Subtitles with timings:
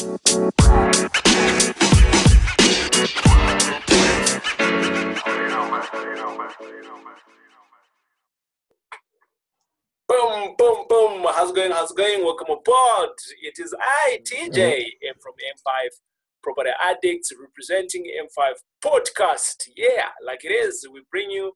[0.00, 0.14] Boom,
[10.56, 11.26] boom, boom.
[11.28, 11.70] How's it going?
[11.72, 12.24] How's it going?
[12.24, 13.10] Welcome aboard.
[13.42, 15.20] It is I, TJ, mm-hmm.
[15.20, 15.90] from M5
[16.42, 19.68] Property Addicts, representing M5 Podcast.
[19.76, 20.88] Yeah, like it is.
[20.90, 21.52] We bring you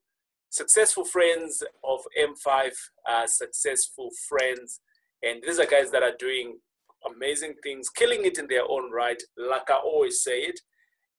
[0.51, 2.73] successful friends of M5,
[3.09, 4.81] uh, successful friends.
[5.23, 6.59] And these are guys that are doing
[7.07, 9.23] amazing things, killing it in their own right.
[9.37, 10.61] Like I always say it.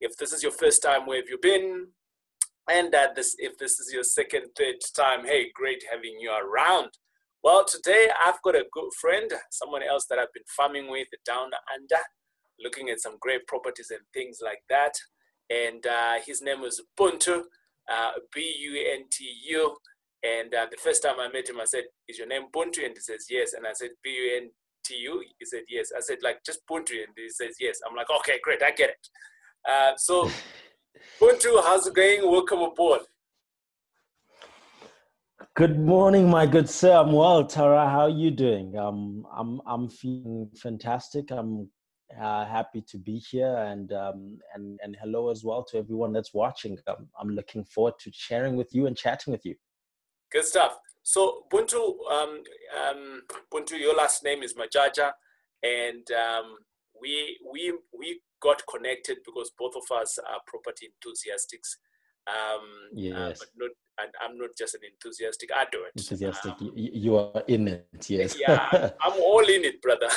[0.02, 1.88] If this is your first time, where have you been?
[2.70, 6.90] And uh, this, if this is your second, third time, hey, great having you around.
[7.44, 11.52] Well, today I've got a good friend, someone else that I've been farming with down
[11.74, 12.02] under,
[12.60, 14.94] looking at some great properties and things like that.
[15.50, 17.44] And uh, his name was Buntu,
[17.92, 19.78] uh, B U N T U.
[20.24, 22.84] And uh, the first time I met him, I said, Is your name Buntu?
[22.84, 23.54] And he says, Yes.
[23.54, 24.50] And I said, B U N
[24.86, 25.24] T U?
[25.40, 25.90] He said, Yes.
[25.96, 27.04] I said, Like, just Buntu.
[27.04, 27.80] And he says, Yes.
[27.88, 29.08] I'm like, Okay, great, I get it.
[29.70, 30.30] Uh, so,
[31.22, 32.22] Buntu, how's it going?
[32.30, 33.02] Welcome aboard.
[35.56, 36.94] Good morning, my good sir.
[36.94, 37.90] I'm well, Tara.
[37.90, 38.78] How are you doing?
[38.78, 41.32] Um, I'm I'm feeling fantastic.
[41.32, 41.70] I'm
[42.20, 46.34] uh, happy to be here, and um, and and hello as well to everyone that's
[46.34, 46.78] watching.
[46.88, 49.56] Um, I'm looking forward to sharing with you and chatting with you.
[50.32, 50.78] Good stuff.
[51.06, 52.42] So Buntu, um,
[52.82, 53.22] um,
[53.54, 55.12] Buntu, your last name is Majaja,
[55.62, 56.58] and um,
[57.00, 61.78] we we we got connected because both of us are property enthusiasts.
[62.26, 63.16] Um, yes.
[63.16, 65.52] Uh, but not and I'm not just an enthusiastic.
[65.56, 65.92] I do it.
[65.96, 66.54] Enthusiastic.
[66.60, 68.10] Um, you are in it.
[68.10, 68.36] Yes.
[68.40, 70.10] yeah, I'm all in it, brother.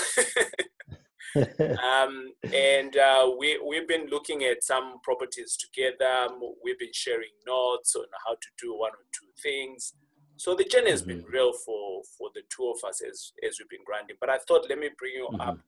[1.85, 6.29] um, and uh, we we've been looking at some properties together.
[6.65, 9.93] We've been sharing notes on how to do one or two things.
[10.39, 11.21] So the journey has mm-hmm.
[11.21, 14.17] been real for for the two of us as as we've been grinding.
[14.21, 15.41] But I thought let me bring you mm-hmm.
[15.41, 15.59] up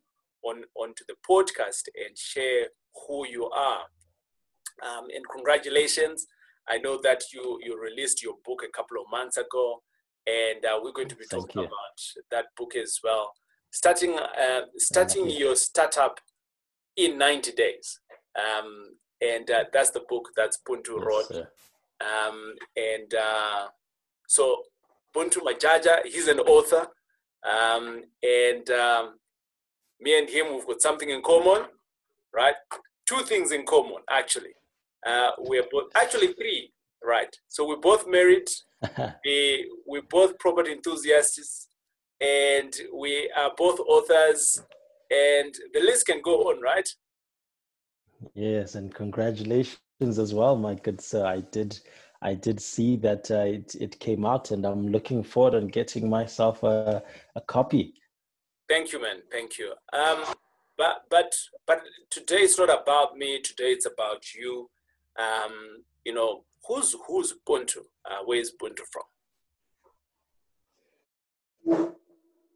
[0.43, 2.69] on onto the podcast and share
[3.07, 3.83] who you are.
[4.83, 6.27] Um, and congratulations
[6.71, 9.83] I know that you you released your book a couple of months ago,
[10.27, 11.67] and uh, we're going to be Thank talking you.
[11.67, 11.99] about
[12.31, 13.33] that book as well.
[13.73, 15.39] Starting uh, starting you.
[15.39, 16.21] your startup
[16.97, 18.01] in 90 days,
[18.39, 21.47] um, and uh, that's the book that's Buntu yes, wrote.
[22.01, 23.67] Um, and uh,
[24.31, 24.63] so
[25.13, 26.87] Buntu Majaja, he's an author,
[27.43, 29.15] um, and um,
[30.01, 31.65] me and him we've got something in common,
[32.33, 32.55] right?
[33.07, 34.55] Two things in common actually.
[35.05, 36.73] Uh, we're both actually three,
[37.05, 37.35] right?
[37.49, 38.49] So we're both married.
[39.25, 41.67] we we're both property enthusiasts,
[42.21, 44.63] and we are both authors,
[45.11, 46.89] and the list can go on, right?
[48.35, 51.27] Yes, and congratulations as well, my good sir.
[51.27, 51.81] I did.
[52.23, 56.09] I did see that uh, it, it came out, and I'm looking forward on getting
[56.09, 57.03] myself a,
[57.35, 57.95] a copy.
[58.69, 59.23] Thank you, man.
[59.33, 59.73] Thank you.
[59.93, 60.25] Um,
[60.77, 61.35] but but
[61.67, 63.41] but today it's not about me.
[63.41, 64.71] Today it's about you
[65.19, 67.79] um, you know, who's who's Buntu?
[68.05, 69.05] Uh, where is Buntu from?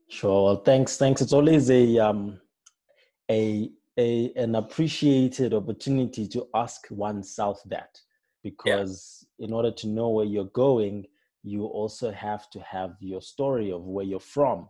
[0.09, 0.45] Sure.
[0.45, 0.97] Well, thanks.
[0.97, 1.21] Thanks.
[1.21, 2.41] It's always a um,
[3.31, 8.01] a a an appreciated opportunity to ask oneself that,
[8.43, 9.24] because.
[9.39, 11.07] In order to know where you're going,
[11.43, 14.69] you also have to have your story of where you're from.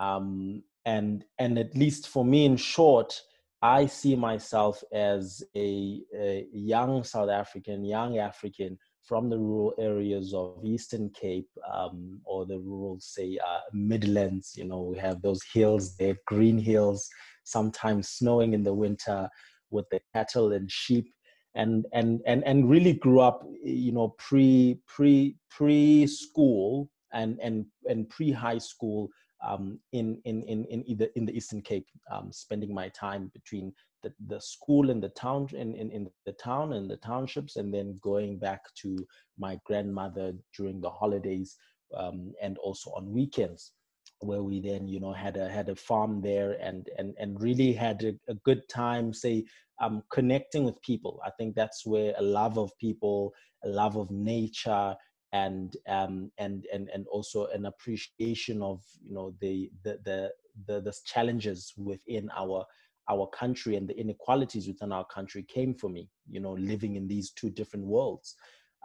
[0.00, 3.20] Um, and and at least for me, in short,
[3.62, 10.34] I see myself as a, a, young South African, young African from the rural areas
[10.34, 14.54] of Eastern Cape um, or the rural, say, uh, Midlands.
[14.56, 17.08] You know, we have those hills, they have green hills,
[17.44, 19.28] sometimes snowing in the winter
[19.70, 21.12] with the cattle and sheep.
[21.54, 28.08] And, and, and, and really grew up, you know, pre, pre, pre-school and, and, and
[28.08, 29.10] pre-high school
[29.46, 33.74] um, in, in, in, in, either in the Eastern Cape, um, spending my time between
[34.02, 37.72] the, the school in the town in, in, in the town and the townships and
[37.72, 38.96] then going back to
[39.38, 41.56] my grandmother during the holidays
[41.96, 43.72] um, and also on weekends
[44.22, 47.72] where we then you know had a had a farm there and and and really
[47.72, 49.44] had a, a good time say
[49.80, 51.20] um connecting with people.
[51.24, 53.34] I think that's where a love of people
[53.64, 54.96] a love of nature
[55.32, 60.30] and um, and and and also an appreciation of you know the the the
[60.66, 62.66] the, the challenges within our
[63.10, 67.08] our country and the inequalities within our country came for me you know living in
[67.08, 68.36] these two different worlds.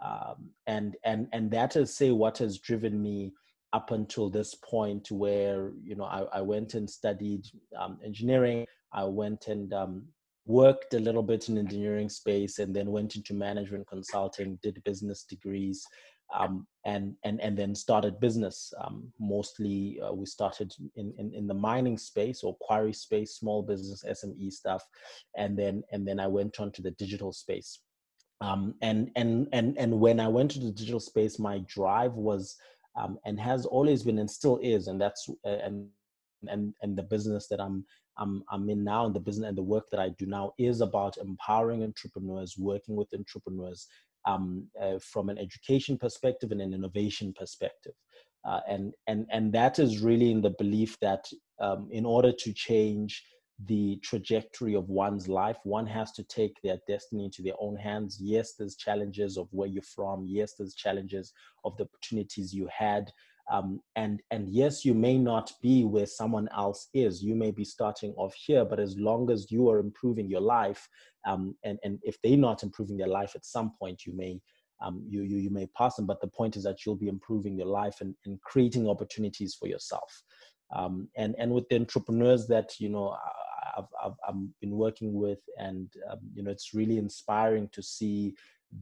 [0.04, 3.32] Um, and and and that is say what has driven me
[3.72, 7.46] up until this point where you know i, I went and studied
[7.78, 10.04] um, engineering i went and um,
[10.46, 15.24] worked a little bit in engineering space and then went into management consulting did business
[15.24, 15.86] degrees
[16.34, 18.72] um, and and and then started business.
[18.82, 23.62] Um, mostly, uh, we started in, in in the mining space or quarry space, small
[23.62, 24.84] business SME stuff,
[25.36, 27.80] and then and then I went on to the digital space.
[28.40, 32.56] Um, and and and and when I went to the digital space, my drive was
[32.98, 35.86] um, and has always been and still is, and that's uh, and
[36.48, 37.84] and and the business that I'm
[38.16, 40.80] I'm I'm in now, and the business and the work that I do now is
[40.80, 43.86] about empowering entrepreneurs, working with entrepreneurs,
[44.26, 47.94] um, uh, from an education perspective and an innovation perspective.
[48.44, 51.24] Uh, and, and, and that is really in the belief that
[51.60, 53.24] um, in order to change
[53.64, 58.18] the trajectory of one's life, one has to take their destiny into their own hands.
[58.20, 60.24] Yes, there's challenges of where you're from.
[60.26, 61.32] Yes, there's challenges
[61.64, 63.10] of the opportunities you had.
[63.50, 67.22] Um, and and yes, you may not be where someone else is.
[67.22, 70.86] You may be starting off here, but as long as you are improving your life,
[71.26, 74.40] um, and and if they're not improving their life at some point, you may
[74.84, 76.06] um, you, you you may pass them.
[76.06, 79.66] But the point is that you'll be improving your life and, and creating opportunities for
[79.66, 80.22] yourself.
[80.76, 83.16] Um, and and with the entrepreneurs that you know
[83.76, 88.34] I've, I've, I've been working with, and um, you know it's really inspiring to see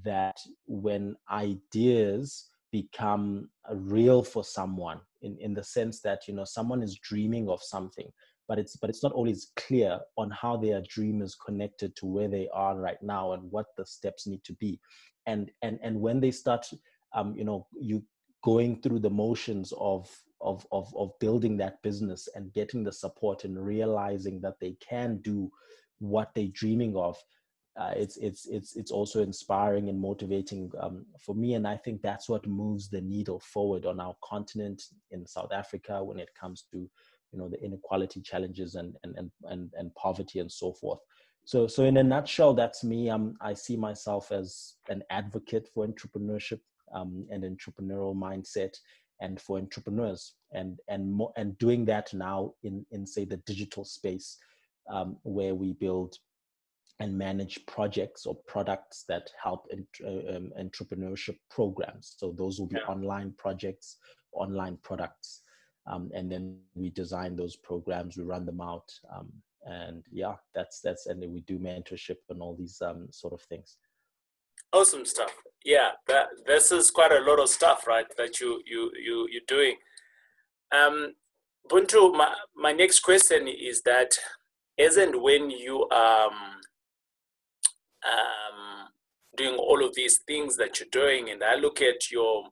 [0.04, 6.82] that when ideas become real for someone in, in the sense that you know someone
[6.82, 8.10] is dreaming of something
[8.48, 12.28] but it's but it's not always clear on how their dream is connected to where
[12.28, 14.80] they are right now and what the steps need to be.
[15.26, 16.66] And and and when they start
[17.14, 18.02] um you know you
[18.44, 20.08] going through the motions of
[20.40, 25.18] of of of building that business and getting the support and realizing that they can
[25.22, 25.50] do
[25.98, 27.16] what they're dreaming of
[27.78, 31.54] uh, it's it's it's it's also inspiring and motivating um, for me.
[31.54, 36.02] And i think that's what moves the needle forward on our continent in south africa
[36.02, 36.88] when it comes to
[37.32, 41.00] you know the inequality challenges and and and and, and poverty and so forth.
[41.44, 43.10] So so in a nutshell that's me.
[43.10, 46.60] Um, i see myself as an advocate for entrepreneurship
[46.94, 48.74] um, and entrepreneurial mindset
[49.20, 53.84] and for entrepreneurs and and more and doing that now in in say the digital
[53.84, 54.38] space
[54.90, 56.18] um, where we build
[57.00, 62.14] and manage projects or products that help in, uh, um, entrepreneurship programs.
[62.16, 62.90] So those will be yeah.
[62.90, 63.98] online projects,
[64.32, 65.42] online products,
[65.86, 69.30] um, and then we design those programs, we run them out, um,
[69.66, 73.42] and yeah, that's that's and then we do mentorship and all these um, sort of
[73.42, 73.76] things.
[74.72, 75.32] Awesome stuff.
[75.66, 78.06] Yeah, that this is quite a lot of stuff, right?
[78.16, 79.74] That you you you you're doing.
[80.70, 81.14] Um,
[81.68, 84.12] Buntu, my, my next question is that
[84.78, 86.60] isn't when you um
[88.06, 88.88] um,
[89.36, 92.44] doing all of these things that you're doing, and I look at your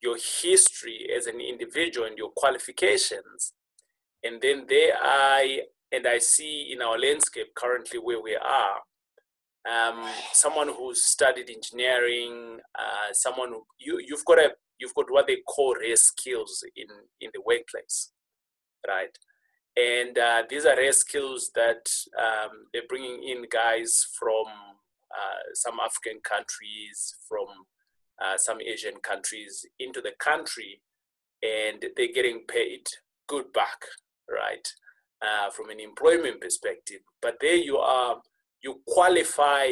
[0.00, 3.52] your history as an individual and your qualifications,
[4.24, 5.60] and then there I
[5.92, 8.80] and I see in our landscape currently where we are,
[9.70, 15.26] um, someone who's studied engineering, uh, someone who, you you've got a you've got what
[15.26, 16.86] they call rare skills in
[17.20, 18.12] in the workplace,
[18.86, 19.16] right?
[19.76, 21.88] and uh, these are rare skills that
[22.18, 24.44] um, they're bringing in guys from
[25.10, 27.46] uh, some African countries, from
[28.22, 30.82] uh, some Asian countries into the country,
[31.42, 32.82] and they're getting paid
[33.28, 33.80] good back,
[34.30, 34.66] right,
[35.22, 37.00] uh, from an employment perspective.
[37.22, 38.20] But there you are,
[38.62, 39.66] you qualify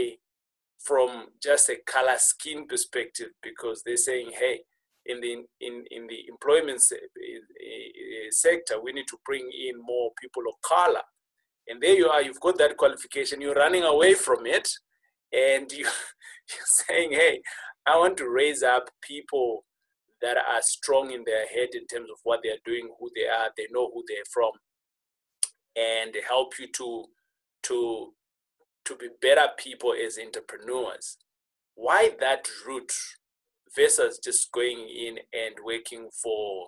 [0.78, 4.60] from just a color skin perspective because they're saying, hey,
[5.06, 9.80] in the in, in the employment se- eh, eh, sector, we need to bring in
[9.80, 11.02] more people of color.
[11.68, 14.68] And there you are, you've got that qualification, you're running away from it,
[15.32, 17.40] and you, you're saying, hey,
[17.86, 19.64] I want to raise up people
[20.22, 23.26] that are strong in their head in terms of what they are doing, who they
[23.26, 24.50] are, they know who they're from,
[25.76, 27.04] and help you to
[27.62, 28.12] to
[28.90, 31.16] to be better people as entrepreneurs.
[31.74, 32.92] Why that route
[33.74, 36.66] versus just going in and working for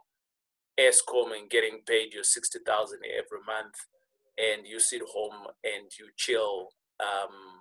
[0.79, 3.75] Eskom and getting paid your 60,000 every month
[4.39, 6.69] and you sit home and you chill
[7.01, 7.61] um,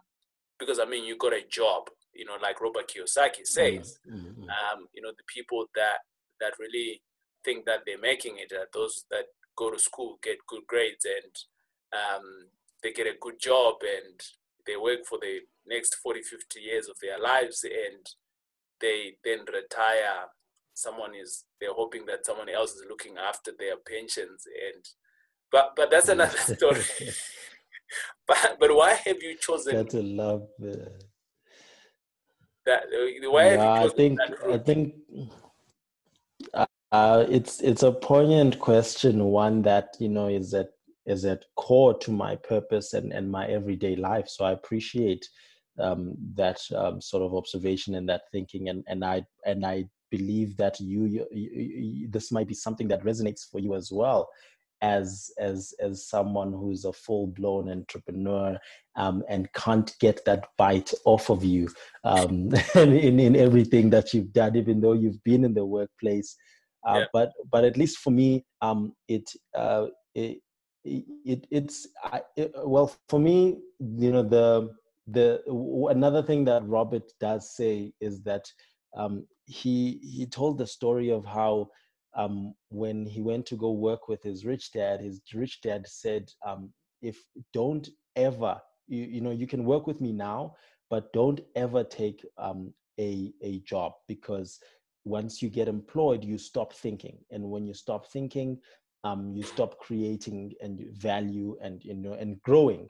[0.59, 4.43] because I mean you got a job you know like Robert Kiyosaki says mm-hmm.
[4.43, 5.99] um, you know the people that
[6.39, 7.01] that really
[7.43, 9.25] think that they're making it are those that
[9.57, 11.35] go to school get good grades and
[11.93, 12.23] um,
[12.81, 14.21] they get a good job and
[14.65, 18.05] they work for the next 40 50 years of their lives and
[18.79, 20.27] they then retire.
[20.73, 24.83] Someone is they're hoping that someone else is looking after their pensions and
[25.51, 26.83] but but that's another story.
[28.27, 30.75] But but why have you chosen that's a love uh,
[32.65, 32.83] that
[33.23, 34.93] why yeah, i think i think
[36.91, 40.69] uh, it's it's a poignant question one that you know is at
[41.05, 45.27] is at core to my purpose and and my everyday life so i appreciate
[45.79, 50.57] um, that um, sort of observation and that thinking and and i and i believe
[50.57, 54.27] that you, you, you, this might be something that resonates for you as well
[54.81, 58.57] as as as someone who's a full blown entrepreneur
[58.95, 61.69] um, and can't get that bite off of you
[62.03, 66.35] um, in in everything that you've done, even though you've been in the workplace.
[66.87, 67.05] Uh, yeah.
[67.13, 70.39] But but at least for me, um, it, uh, it
[70.83, 74.71] it it's I, it, well for me, you know the
[75.07, 75.41] the
[75.89, 78.45] another thing that Robert does say is that
[78.95, 81.69] um, he he told the story of how
[82.15, 86.29] um, when he went to go work with his rich dad, his rich dad said,
[86.45, 86.71] um,
[87.01, 87.23] "If
[87.53, 90.55] don't ever, you, you know, you can work with me now,
[90.89, 94.59] but don't ever take um, a a job because
[95.03, 98.59] once you get employed, you stop thinking, and when you stop thinking,
[99.03, 102.89] um, you stop creating and value and you know and growing."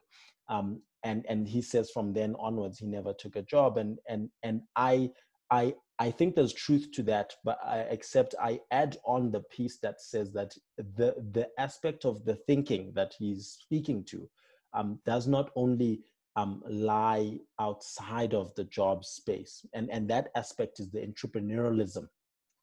[0.49, 4.29] Um, and and he says from then onwards he never took a job and and
[4.43, 5.09] and i
[5.49, 9.77] i I think there's truth to that, but I except I add on the piece
[9.83, 14.27] that says that the the aspect of the thinking that he's speaking to
[14.73, 16.01] um, does not only
[16.35, 22.07] um, lie outside of the job space, and and that aspect is the entrepreneurialism,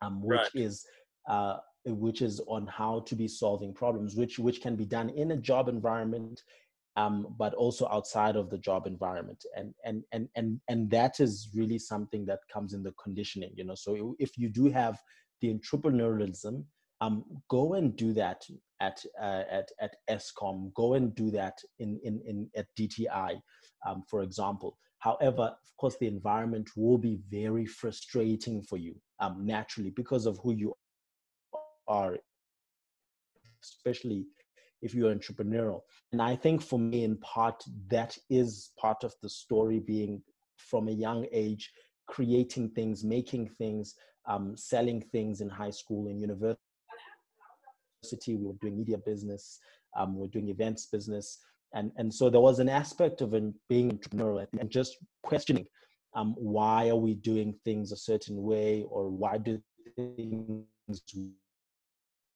[0.02, 0.50] um, which right.
[0.56, 0.84] is
[1.28, 5.30] uh, which is on how to be solving problems, which which can be done in
[5.32, 6.42] a job environment
[6.96, 11.48] um, but also outside of the job environment and and and and and that is
[11.54, 14.98] really something that comes in the conditioning you know so if you do have
[15.40, 16.64] the entrepreneurialism
[17.00, 18.44] um, go and do that
[18.80, 20.72] at uh, at at Eskom.
[20.74, 23.40] Go and do that in in in at DTI,
[23.86, 24.76] um, for example.
[24.98, 30.38] However, of course, the environment will be very frustrating for you um, naturally because of
[30.42, 30.74] who you
[31.88, 32.16] are,
[33.62, 34.26] especially
[34.82, 35.80] if you're entrepreneurial.
[36.12, 40.22] And I think for me, in part, that is part of the story being
[40.56, 41.72] from a young age,
[42.06, 43.94] creating things, making things,
[44.26, 46.58] um, selling things in high school and university.
[48.28, 49.58] We were doing media business,
[49.96, 51.38] um, we were doing events business.
[51.74, 53.34] And, and so there was an aspect of
[53.68, 55.66] being entrepreneurial and just questioning
[56.14, 59.60] um, why are we doing things a certain way or why do
[59.96, 60.64] things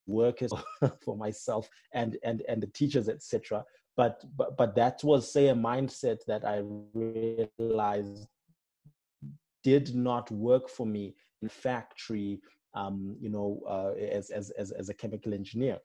[0.07, 0.53] workers
[1.05, 3.65] for myself and and and the teachers etc
[3.97, 6.63] but but but that was say a mindset that i
[6.95, 8.27] realized
[9.63, 12.41] did not work for me in factory
[12.75, 15.79] um, you know uh, as, as as as a chemical engineer.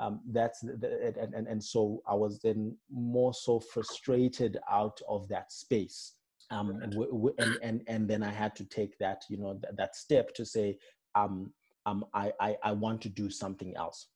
[0.00, 5.28] Um, that's the, and, and and so i was then more so frustrated out of
[5.28, 6.14] that space.
[6.50, 10.34] Um, and and and then i had to take that you know th- that step
[10.34, 10.76] to say
[11.14, 11.52] um
[11.86, 14.08] um, I, I, I want to do something else.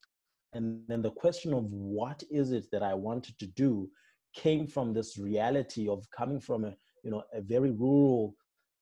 [0.54, 3.90] And then the question of what is it that I wanted to do
[4.34, 8.34] came from this reality of coming from a, you know, a very rural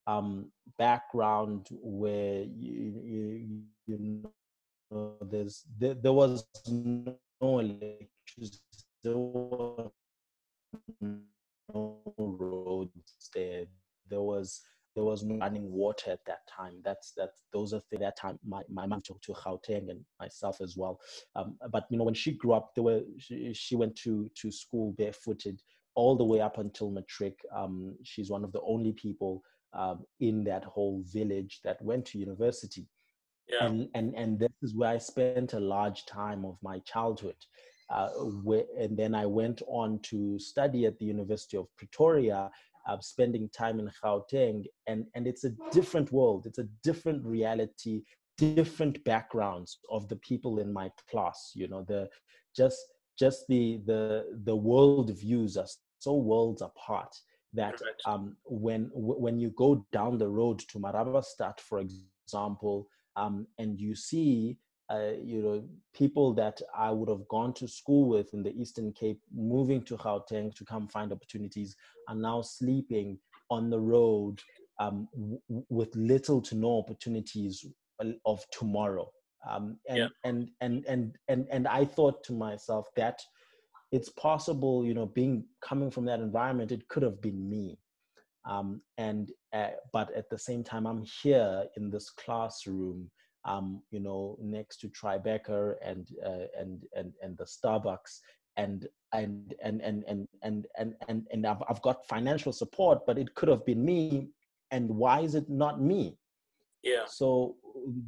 [0.06, 4.22] um, background where you, you, you
[4.90, 8.60] know, there's, there, there was no electricity,
[9.02, 9.90] there were
[11.00, 13.64] no roads there.
[14.08, 14.62] There was
[14.96, 16.80] there was no running water at that time.
[16.82, 17.30] That's that.
[17.52, 18.38] Those are the, that time.
[18.44, 20.98] My my mom took to Gauteng and myself as well.
[21.36, 24.50] Um, but you know, when she grew up, there were she, she, went to to
[24.50, 25.60] school barefooted
[25.94, 27.38] all the way up until matric.
[27.54, 29.42] Um, she's one of the only people
[29.74, 32.88] um, in that whole village that went to university.
[33.48, 33.66] Yeah.
[33.66, 37.36] And and and this is where I spent a large time of my childhood.
[37.88, 38.08] Uh,
[38.42, 42.50] where, and then I went on to study at the University of Pretoria
[42.86, 46.46] uh, spending time in Gauteng, and and it's a different world.
[46.46, 48.02] It's a different reality,
[48.38, 51.52] different backgrounds of the people in my class.
[51.54, 52.08] You know, the
[52.56, 52.78] just
[53.18, 57.14] just the the the world views are so worlds apart
[57.54, 63.80] that um, when when you go down the road to Marabastad, for example, um, and
[63.80, 64.58] you see
[64.90, 65.64] uh, you know,
[65.94, 69.96] people that I would have gone to school with in the Eastern Cape, moving to
[69.96, 71.76] Gauteng to come find opportunities,
[72.08, 73.18] are now sleeping
[73.50, 74.40] on the road
[74.78, 77.64] um, w- with little to no opportunities
[78.24, 79.10] of tomorrow.
[79.48, 80.08] Um, and, yeah.
[80.24, 83.20] and, and, and, and, and I thought to myself that
[83.92, 87.78] it's possible, you know, being coming from that environment, it could have been me.
[88.48, 93.10] Um, and, uh, but at the same time, I'm here in this classroom
[93.46, 98.20] um, you know, next to Tribeca and uh, and and and the Starbucks,
[98.56, 103.18] and and and and and and and and, and I've, I've got financial support, but
[103.18, 104.28] it could have been me.
[104.72, 106.18] And why is it not me?
[106.82, 107.04] Yeah.
[107.06, 107.56] So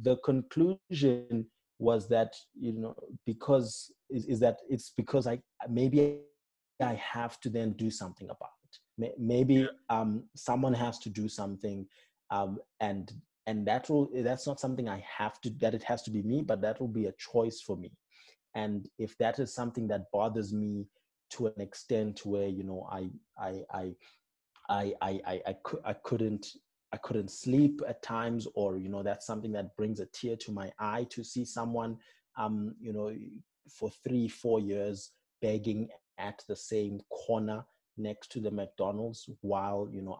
[0.01, 1.45] the conclusion
[1.79, 6.19] was that you know because is, is that it's because I maybe
[6.83, 9.15] I have to then do something about it.
[9.17, 9.67] Maybe yeah.
[9.89, 11.87] um, someone has to do something,
[12.29, 13.09] um, and
[13.49, 16.43] and that will that's not something i have to that it has to be me
[16.43, 17.91] but that will be a choice for me.
[18.55, 20.87] And if that is something that bothers me
[21.31, 23.09] to an extent where you know i
[23.47, 23.51] i
[23.81, 23.85] i
[24.69, 25.55] i i i, I,
[25.91, 26.45] I couldn't
[26.91, 30.51] i couldn't sleep at times or you know that's something that brings a tear to
[30.51, 31.97] my eye to see someone
[32.37, 33.09] um you know
[33.77, 37.63] for three four years begging at the same corner
[37.97, 40.15] next to the mcdonald's while you know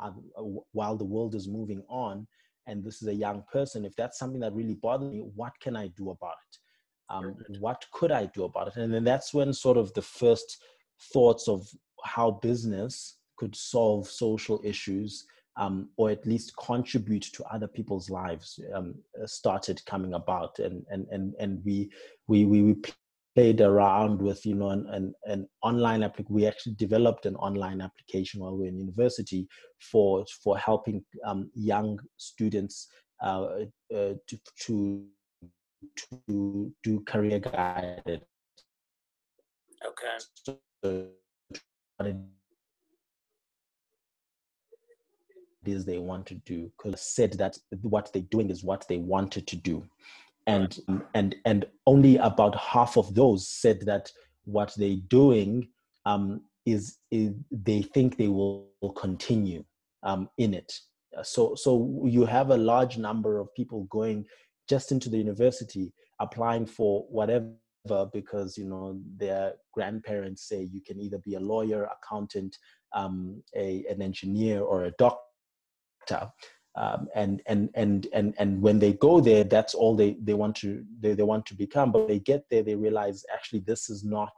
[0.74, 2.27] while the world is moving on
[2.69, 5.75] and this is a young person if that's something that really bothers me what can
[5.75, 6.57] i do about it?
[7.11, 8.75] Um, what could i do about it?
[8.77, 10.61] And then that's when sort of the first
[11.13, 11.67] thoughts of
[12.03, 15.25] how business could solve social issues
[15.59, 18.95] um, or at least contribute to other people's lives um,
[19.25, 20.57] started coming about.
[20.59, 21.91] And and and, and we,
[22.27, 22.75] we we
[23.39, 27.79] played around with you know an, an, an online application we actually developed an online
[27.79, 29.48] application while we are in university
[29.79, 32.89] for for helping um, young students
[33.24, 33.46] uh,
[33.96, 35.05] uh, to, to
[35.96, 38.22] to do career guided.
[39.86, 40.15] Okay.
[40.43, 40.58] So,
[41.96, 42.17] what it
[45.65, 49.48] is they want to do because said that what they're doing is what they wanted
[49.48, 49.86] to do
[50.50, 50.79] and
[51.13, 54.12] and and only about half of those said that
[54.46, 55.70] what they're doing
[56.06, 59.63] um, is, is, they think they will, continue
[60.03, 60.72] um, in it.
[61.24, 64.25] So so you have a large number of people going
[64.68, 67.53] just into the university applying for whatever
[68.13, 72.58] because you know their grandparents say you can either be a lawyer, accountant,
[72.94, 76.32] um, a, an engineer, or a doctor
[76.75, 80.55] um, and and and and and when they go there that's all they they want
[80.57, 81.91] to they, they want to become.
[81.91, 84.33] But they get there they realize actually this is not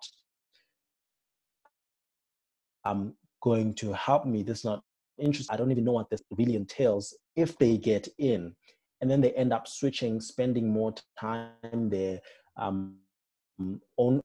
[2.86, 4.44] um going to help me.
[4.44, 4.84] This is not
[5.20, 8.56] interesting i don't even know what this really entails if they get in.
[9.02, 12.20] And then they end up switching spending more time there
[12.58, 12.96] um
[13.98, 14.22] on,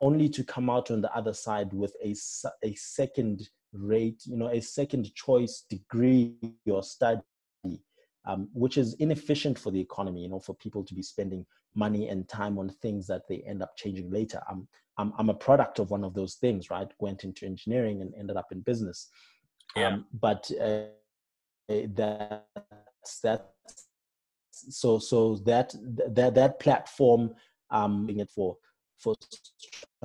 [0.00, 2.14] only to come out on the other side with a,
[2.62, 6.36] a second rate you know a second choice degree
[6.70, 7.20] or study
[8.26, 12.08] um, which is inefficient for the economy, you know, for people to be spending money
[12.08, 14.40] and time on things that they end up changing later.
[14.50, 14.66] I'm,
[14.98, 16.88] I'm, I'm a product of one of those things, right?
[16.98, 19.08] Went into engineering and ended up in business.
[19.76, 19.88] Yeah.
[19.88, 20.84] Um, but uh,
[21.68, 23.50] that's, that.
[24.50, 25.74] so, so that,
[26.08, 27.34] that, that platform,
[27.70, 28.56] um, being it for
[28.98, 29.14] for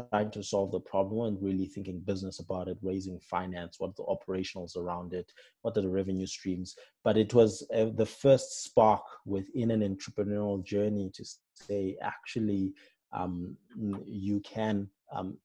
[0.10, 4.04] trying to solve the problem and really thinking business about it, raising finance, what the
[4.04, 6.76] operationals around it, what are the revenue streams.
[7.04, 11.26] But it was uh, the first spark within an entrepreneurial journey to
[11.56, 12.74] say, actually,
[13.14, 13.58] um,
[14.06, 15.38] you can um,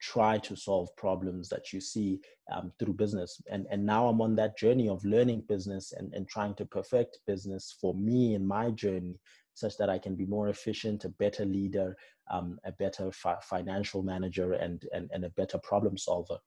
[0.00, 3.42] try to solve problems that you see um, through business.
[3.50, 7.18] And, and now I'm on that journey of learning business and, and trying to perfect
[7.26, 9.20] business for me in my journey
[9.52, 11.94] such that I can be more efficient, a better leader,
[12.30, 16.38] um, a better fi- financial manager, and, and, and a better problem solver.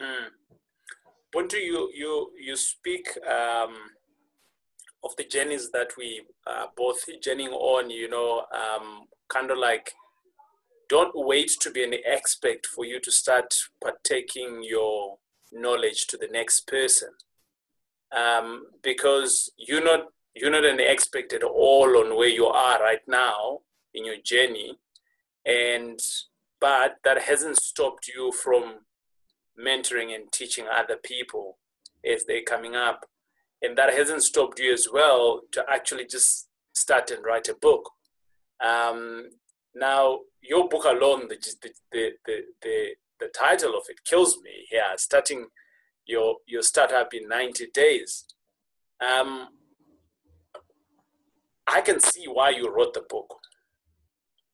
[0.00, 0.28] Mm.
[1.34, 3.74] Buntu, you, you, you speak um,
[5.04, 9.92] of the journeys that we are both journeying on, you know, um, kind of like
[10.88, 15.18] don't wait to be an expert for you to start partaking your
[15.52, 17.08] knowledge to the next person.
[18.16, 23.00] Um, because you're not you're not an expert at all on where you are right
[23.08, 23.60] now
[23.94, 24.78] in your journey
[25.46, 25.98] and
[26.60, 28.76] but that hasn't stopped you from
[29.58, 31.58] mentoring and teaching other people
[32.04, 33.06] as they're coming up.
[33.62, 37.90] And that hasn't stopped you as well to actually just start and write a book.
[38.64, 39.28] Um,
[39.74, 42.10] now your book alone the, the, the,
[42.62, 45.46] the, the, title of it kills me here starting
[46.06, 48.24] your your startup in 90 days.
[49.00, 49.48] Um,
[51.66, 53.34] I can see why you wrote the book,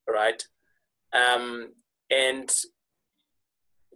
[0.08, 0.42] right?
[1.12, 1.72] Um,
[2.10, 2.50] and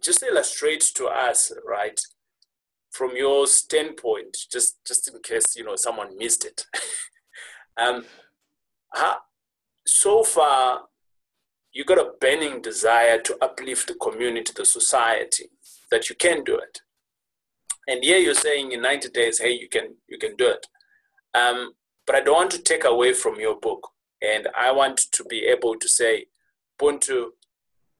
[0.03, 1.99] just illustrate to us, right,
[2.91, 6.65] from your standpoint, just just in case you know someone missed it.
[7.77, 8.05] um,
[8.93, 9.17] how,
[9.85, 10.83] so far,
[11.73, 15.49] you got a burning desire to uplift the community, the society,
[15.91, 16.79] that you can do it.
[17.87, 20.65] And here you're saying in 90 days, hey, you can you can do it.
[21.33, 21.73] Um,
[22.07, 23.89] but I don't want to take away from your book.
[24.21, 26.25] And I want to be able to say,
[26.79, 27.27] Buntu,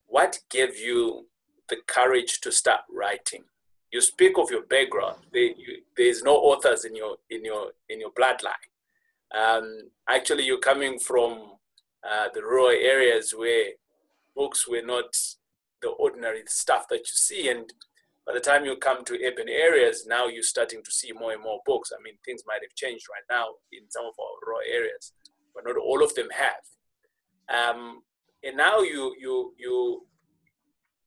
[0.06, 1.26] what gave you
[1.68, 3.44] the courage to start writing?
[3.92, 5.18] You speak of your background.
[5.32, 5.50] There,
[5.96, 8.66] is no authors in your in your in your bloodline.
[9.34, 11.52] Um, actually, you're coming from
[12.08, 13.70] uh, the rural areas where
[14.34, 15.16] books were not
[15.82, 17.72] the ordinary stuff that you see, and
[18.26, 21.42] by the time you come to urban areas, now you're starting to see more and
[21.42, 21.92] more books.
[21.96, 25.12] I mean, things might have changed right now in some of our rural areas,
[25.54, 26.64] but not all of them have.
[27.48, 28.02] Um,
[28.42, 30.06] and now you you you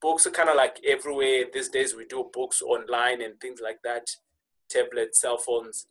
[0.02, 1.96] books are kind of like everywhere these days.
[1.96, 4.10] We do books online and things like that,
[4.70, 5.88] tablets, cell phones.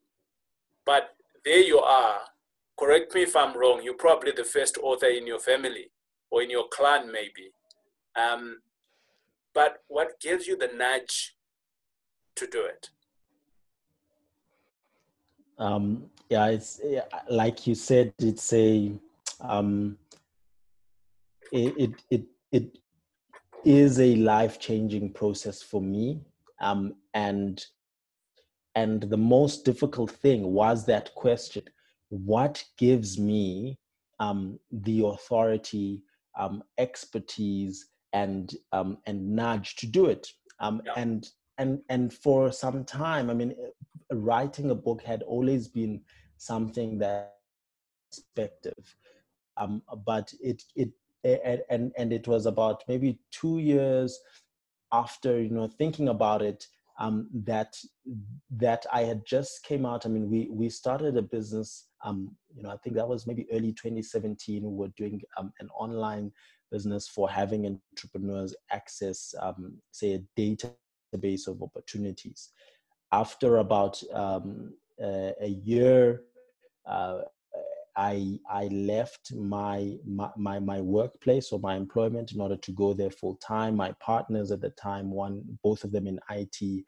[0.84, 1.10] But
[1.44, 2.20] there you are.
[2.78, 3.82] Correct me if I'm wrong.
[3.82, 5.90] You're probably the first author in your family
[6.30, 7.52] or in your clan, maybe.
[8.16, 8.58] Um,
[9.54, 11.34] but what gives you the nudge
[12.36, 12.90] to do it?
[15.58, 16.80] Um, yeah, it's
[17.28, 18.92] like you said, it's a
[19.40, 19.98] um,
[21.52, 22.78] it, it it
[23.64, 26.20] is a life changing process for me,
[26.60, 27.64] um, and
[28.74, 31.62] and the most difficult thing was that question:
[32.10, 33.78] What gives me
[34.20, 36.02] um, the authority,
[36.38, 40.32] um, expertise, and um, and nudge to do it.
[40.60, 40.92] Um, yeah.
[40.96, 43.54] And and and for some time, I mean,
[44.12, 46.00] writing a book had always been
[46.36, 47.34] something that
[48.10, 48.96] perspective,
[49.56, 50.90] um, but it it
[51.24, 54.18] and and it was about maybe two years
[54.92, 56.66] after you know thinking about it
[56.98, 57.76] um, that
[58.56, 60.04] that I had just came out.
[60.04, 61.86] I mean, we we started a business.
[62.04, 64.62] Um, you know, I think that was maybe early 2017.
[64.62, 66.32] We were doing um, an online
[66.70, 72.50] business for having entrepreneurs access, um, say, a database of opportunities.
[73.12, 76.22] After about um, a, a, year,
[76.86, 77.20] uh,
[77.98, 83.10] I I left my, my my workplace or my employment in order to go there
[83.10, 83.74] full time.
[83.74, 86.84] My partners at the time, one both of them in IT,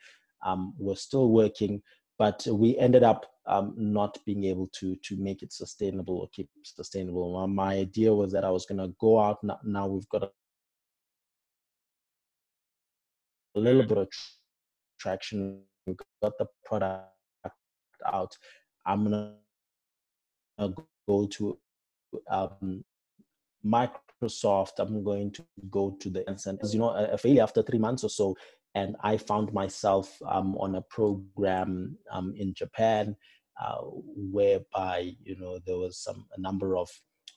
[0.47, 1.83] um, were still working,
[2.17, 6.49] but we ended up um, not being able to to make it sustainable or keep
[6.63, 7.45] sustainable.
[7.49, 9.39] My idea was that I was going to go out.
[9.65, 10.31] Now, we've got a,
[13.57, 14.09] little bit of
[15.01, 15.63] traction.
[15.89, 17.09] We've got the product
[18.07, 18.37] out.
[18.87, 19.35] I'm to
[21.13, 21.59] go to
[22.29, 22.85] um,
[23.65, 24.75] Microsoft.
[24.79, 26.39] I'm going to go to the and
[26.73, 28.37] you know a failure after three months or so
[28.75, 33.17] and I found myself um, on a program um, in Japan
[33.61, 36.89] uh, whereby you know there was some a number of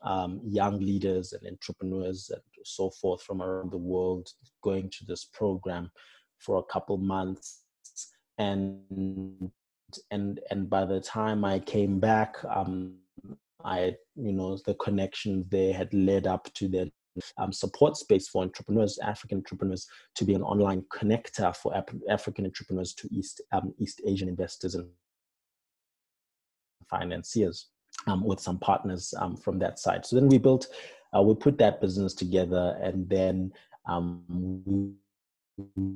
[0.04, 4.30] um, young leaders and entrepreneurs and so forth from around the world
[4.62, 5.90] going to this program
[6.40, 7.62] for a couple months
[8.38, 9.52] and
[10.12, 12.96] and and by the time I came back um,
[13.66, 16.92] I you know the connections there had led up to the
[17.38, 21.76] um, support space for entrepreneurs, African entrepreneurs, to be an online connector for
[22.10, 24.88] African entrepreneurs to East um, East Asian investors and
[26.90, 27.68] financiers
[28.08, 30.06] um, with some partners um, from that side.
[30.06, 30.68] So then we built,
[31.16, 33.54] uh, we put that business together, and then
[33.88, 34.24] um,
[34.66, 35.94] we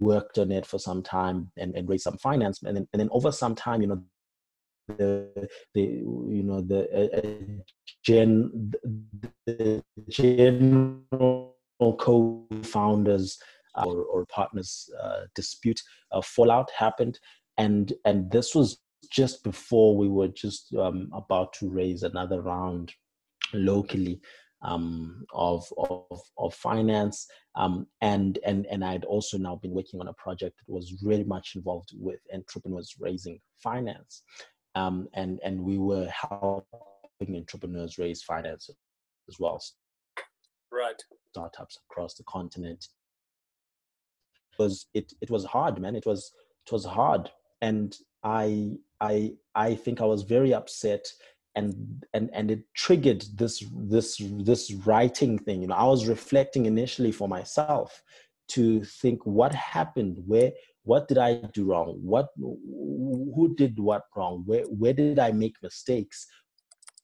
[0.00, 3.08] worked on it for some time and, and raised some finance, and then, and then
[3.12, 4.02] over some time, you know,
[4.96, 7.62] the the you know the uh,
[8.02, 8.72] gen
[9.46, 11.54] the general
[11.98, 13.38] co-founders
[13.84, 15.80] or, or partners uh, dispute
[16.12, 17.18] uh, fallout happened
[17.58, 18.78] and and this was
[19.10, 22.92] just before we were just um, about to raise another round
[23.54, 24.20] locally
[24.62, 27.26] um, of, of, of finance.
[27.54, 31.24] Um, and, and, and I'd also now been working on a project that was really
[31.24, 34.22] much involved with entrepreneurs raising finance
[34.74, 38.70] um, and and we were helping entrepreneurs raise finance
[39.28, 39.62] as well.
[40.72, 41.02] Right.
[41.30, 42.86] Startups across the continent.
[44.52, 45.96] It was it it was hard, man.
[45.96, 46.32] It was
[46.66, 51.06] it was hard, and I I I think I was very upset
[51.58, 56.66] and and and it triggered this this this writing thing you know i was reflecting
[56.66, 58.02] initially for myself
[58.48, 60.52] to think what happened where
[60.84, 61.98] what did i do wrong?
[62.02, 64.42] What who did what wrong?
[64.46, 66.26] Where where did i make mistakes?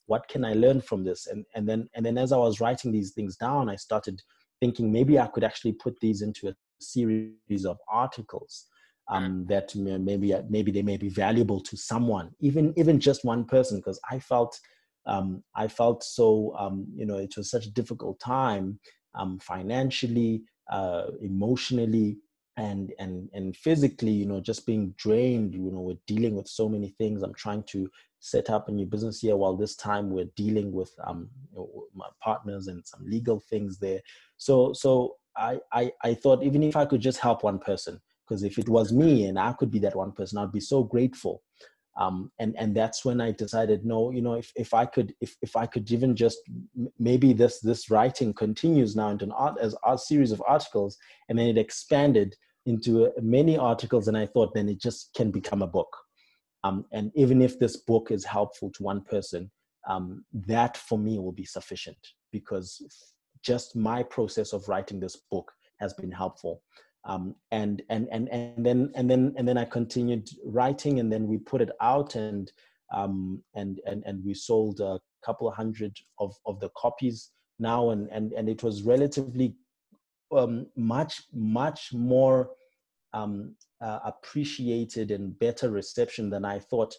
[0.07, 1.27] What can i learn from this?
[1.27, 4.21] And and then and then as i was writing these things down i started
[4.61, 8.67] thinking maybe i could actually put these into a series of articles
[9.09, 13.79] um, that maybe maybe they may be valuable to someone even even just one person
[13.79, 14.59] because i felt
[15.07, 18.79] um, i felt so um, you know it was such a difficult time
[19.15, 22.17] um, financially uh, emotionally
[22.57, 26.69] and and and physically you know just being drained you know we're dealing with so
[26.69, 27.23] many things.
[27.23, 27.89] I'm trying to
[28.21, 31.29] set up a new business here while this time we're dealing with um
[31.95, 34.01] my partners and some legal things there.
[34.37, 38.43] So so I, I i thought even if i could just help one person because
[38.43, 41.43] if it was me and i could be that one person i'd be so grateful
[41.97, 45.37] um, and and that's when I decided no you know if, if I could if,
[45.43, 46.39] if I could even just
[46.99, 51.39] maybe this this writing continues now into an art as a series of articles and
[51.39, 52.35] then it expanded
[52.67, 55.95] into many articles, and I thought then it just can become a book.
[56.63, 59.51] Um, and even if this book is helpful to one person,
[59.89, 61.99] um, that for me will be sufficient
[62.33, 62.81] because
[63.43, 66.63] just my process of writing this book has been helpful.
[67.07, 71.27] Um, and and and and then and then and then I continued writing, and then
[71.27, 72.51] we put it out, and
[72.93, 78.09] um, and and and we sold a couple hundred of of the copies now, and
[78.11, 79.55] and and it was relatively
[80.33, 82.51] um, much much more
[83.13, 86.95] um, uh, appreciated and better reception than I thought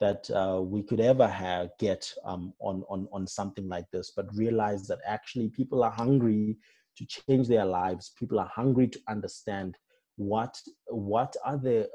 [0.00, 4.34] that uh, we could ever have get um, on, on, on something like this, but
[4.34, 6.56] realize that actually people are hungry
[6.98, 8.12] to change their lives.
[8.18, 9.76] People are hungry to understand
[10.16, 11.88] what, what are the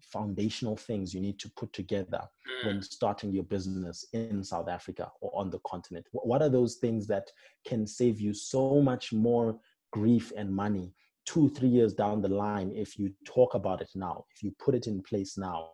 [0.00, 2.20] foundational things you need to put together
[2.64, 2.84] when mm.
[2.84, 6.06] starting your business in South Africa or on the continent.
[6.12, 7.30] What are those things that
[7.66, 9.58] can save you so much more
[9.92, 10.92] grief and money
[11.26, 14.74] two, three years down the line if you talk about it now, if you put
[14.74, 15.70] it in place now?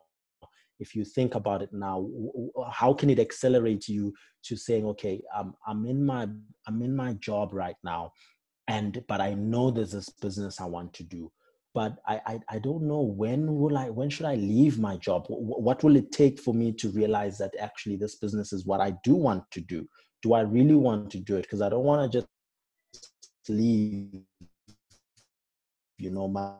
[0.83, 2.07] if you think about it now
[2.71, 4.12] how can it accelerate you
[4.43, 6.27] to saying okay um, i'm in my
[6.67, 8.12] i'm in my job right now
[8.68, 11.31] and but i know there's this business i want to do
[11.75, 15.25] but I, I, I don't know when will i when should i leave my job?
[15.29, 18.92] What will it take for me to realize that actually this business is what i
[19.03, 19.88] do want to do?
[20.22, 21.42] Do i really want to do it?
[21.42, 22.29] Because i don't want to just
[23.48, 24.22] leave
[25.98, 26.53] you know my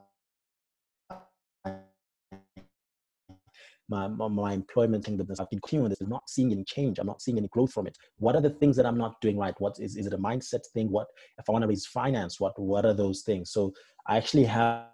[3.93, 6.99] my, my, my employment thing, business, I've been continuing this, I'm not seeing any change.
[6.99, 7.97] I'm not seeing any growth from it.
[8.19, 9.55] What are the things that I'm not doing right?
[9.59, 10.91] What is, is it a mindset thing?
[10.91, 13.53] What, if I want to raise finance, what, what are those things?
[13.53, 13.73] So
[14.09, 14.87] I actually have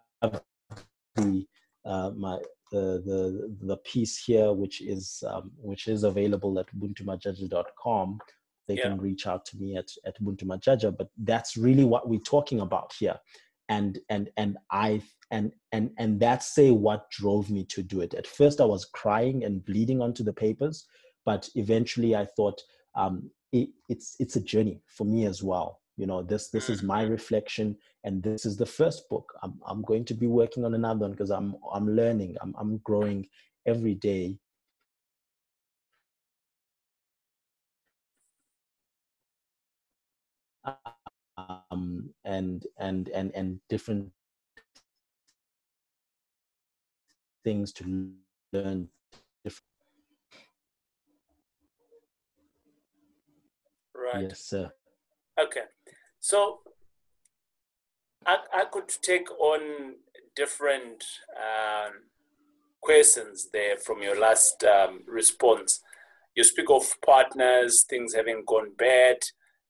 [1.14, 1.46] the,
[1.84, 2.38] uh, my,
[2.72, 8.18] the, the, the piece here, which is, um, which is available at ubuntumajaja.com.
[8.66, 8.82] They yeah.
[8.82, 12.60] can reach out to me at, at Ubuntu Majaja, but that's really what we're talking
[12.60, 13.18] about here
[13.68, 15.00] and and and i
[15.30, 18.14] and and and that's say what drove me to do it.
[18.14, 20.86] At first i was crying and bleeding onto the papers
[21.24, 22.60] but eventually i thought
[22.94, 25.80] um, it, it's it's a journey for me as well.
[25.96, 29.82] You know this this is my reflection and this is the first book i'm, I'm
[29.82, 33.26] going to be working on another one because i'm i'm learning I'm, I'm growing
[33.66, 34.38] every day
[41.70, 44.10] um, and and and and different
[47.44, 48.12] things to
[48.52, 48.88] learn.
[53.94, 54.28] Right.
[54.28, 54.70] Yes, sir.
[55.38, 55.64] Okay,
[56.18, 56.60] so
[58.26, 59.94] I I could take on
[60.34, 61.04] different
[61.36, 61.92] um,
[62.80, 65.80] questions there from your last um, response.
[66.34, 69.18] You speak of partners, things having gone bad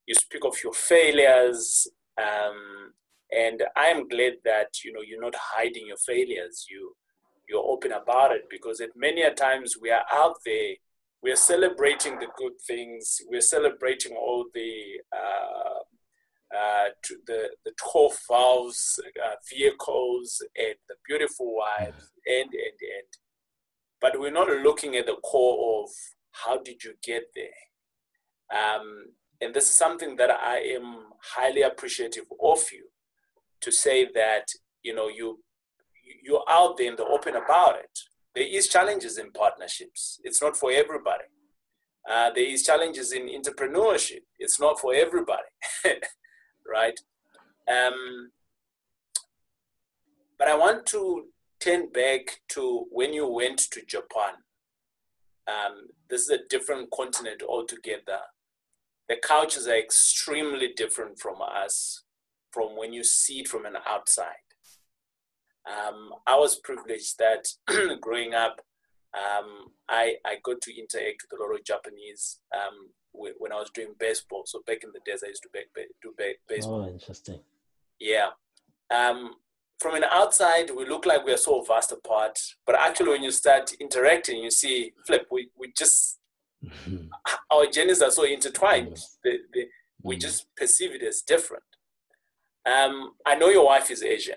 [0.08, 1.86] you speak of your failures
[2.20, 2.92] um,
[3.30, 6.66] and i am glad that you know you're not hiding your failures.
[6.70, 6.96] You
[7.48, 10.74] you're open about it because at many a times we are out there
[11.22, 14.72] we're celebrating the good things we're celebrating all the
[15.16, 15.80] uh,
[16.58, 16.88] uh,
[17.26, 23.10] the the 12 valves uh, vehicles and the beautiful wives and and and
[24.00, 25.90] but we're not looking at the core of
[26.32, 27.60] how did you get there.
[28.56, 29.06] Um,
[29.40, 31.04] and this is something that I am
[31.36, 32.86] highly appreciative of you
[33.60, 34.46] to say that
[34.82, 35.40] you know you
[36.22, 37.98] you're out there in the open about it.
[38.34, 40.20] There is challenges in partnerships.
[40.24, 41.24] It's not for everybody.
[42.08, 44.22] Uh, there is challenges in entrepreneurship.
[44.38, 45.48] It's not for everybody,
[46.66, 46.98] right?
[47.68, 48.30] Um,
[50.38, 51.26] but I want to
[51.60, 54.34] turn back to when you went to Japan.
[55.46, 58.20] Um, this is a different continent altogether
[59.08, 62.02] the cultures are extremely different from us
[62.50, 64.34] from when you see it from an outside.
[65.66, 67.48] Um, I was privileged that
[68.00, 68.60] growing up,
[69.14, 73.70] um, I, I got to interact with a lot of Japanese um, when I was
[73.70, 74.42] doing baseball.
[74.46, 75.60] So back in the days, I used to be,
[76.02, 76.14] do
[76.48, 76.84] baseball.
[76.84, 77.40] Oh, interesting.
[77.98, 78.30] Yeah.
[78.90, 79.34] Um,
[79.78, 82.38] from an outside, we look like we are so vast apart.
[82.66, 86.18] But actually, when you start interacting, you see, flip, we, we just
[86.64, 87.06] Mm-hmm.
[87.50, 88.98] Our journeys are so intertwined.
[89.24, 89.66] They, they,
[90.02, 90.20] we mm.
[90.20, 91.62] just perceive it as different.
[92.66, 94.36] Um, I know your wife is Asian.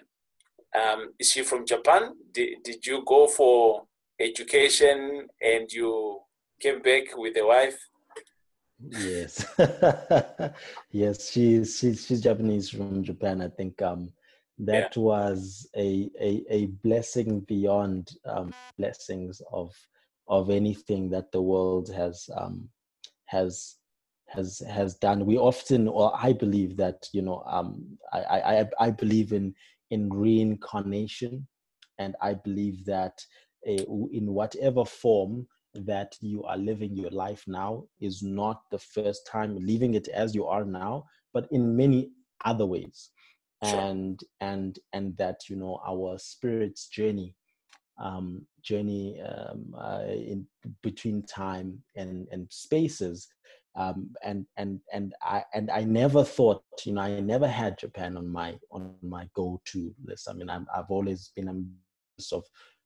[0.79, 2.13] Um, is she from Japan?
[2.31, 3.83] Did, did you go for
[4.19, 6.19] education and you
[6.59, 7.77] came back with a wife?
[8.89, 9.45] Yes,
[10.91, 13.39] yes, she's she's she's Japanese from Japan.
[13.41, 14.11] I think um,
[14.57, 15.01] that yeah.
[15.01, 19.71] was a, a a blessing beyond um, blessings of
[20.27, 22.69] of anything that the world has um,
[23.25, 23.75] has
[24.27, 25.25] has has done.
[25.25, 29.53] We often, or I believe that you know, um, I, I I believe in
[29.89, 31.47] in reincarnation,
[31.99, 33.19] and I believe that
[33.67, 39.25] uh, in whatever form that you are living your life now is not the first
[39.25, 42.09] time living it as you are now, but in many
[42.45, 43.09] other ways,
[43.61, 47.35] and and and that you know our spirit's journey
[48.01, 50.45] um, journey um, uh, in
[50.81, 53.27] between time and and spaces
[53.75, 58.17] um, and and and I and I never thought you know I never had Japan
[58.17, 60.27] on my on my go to list.
[60.29, 62.43] I mean i have always been a ambitious of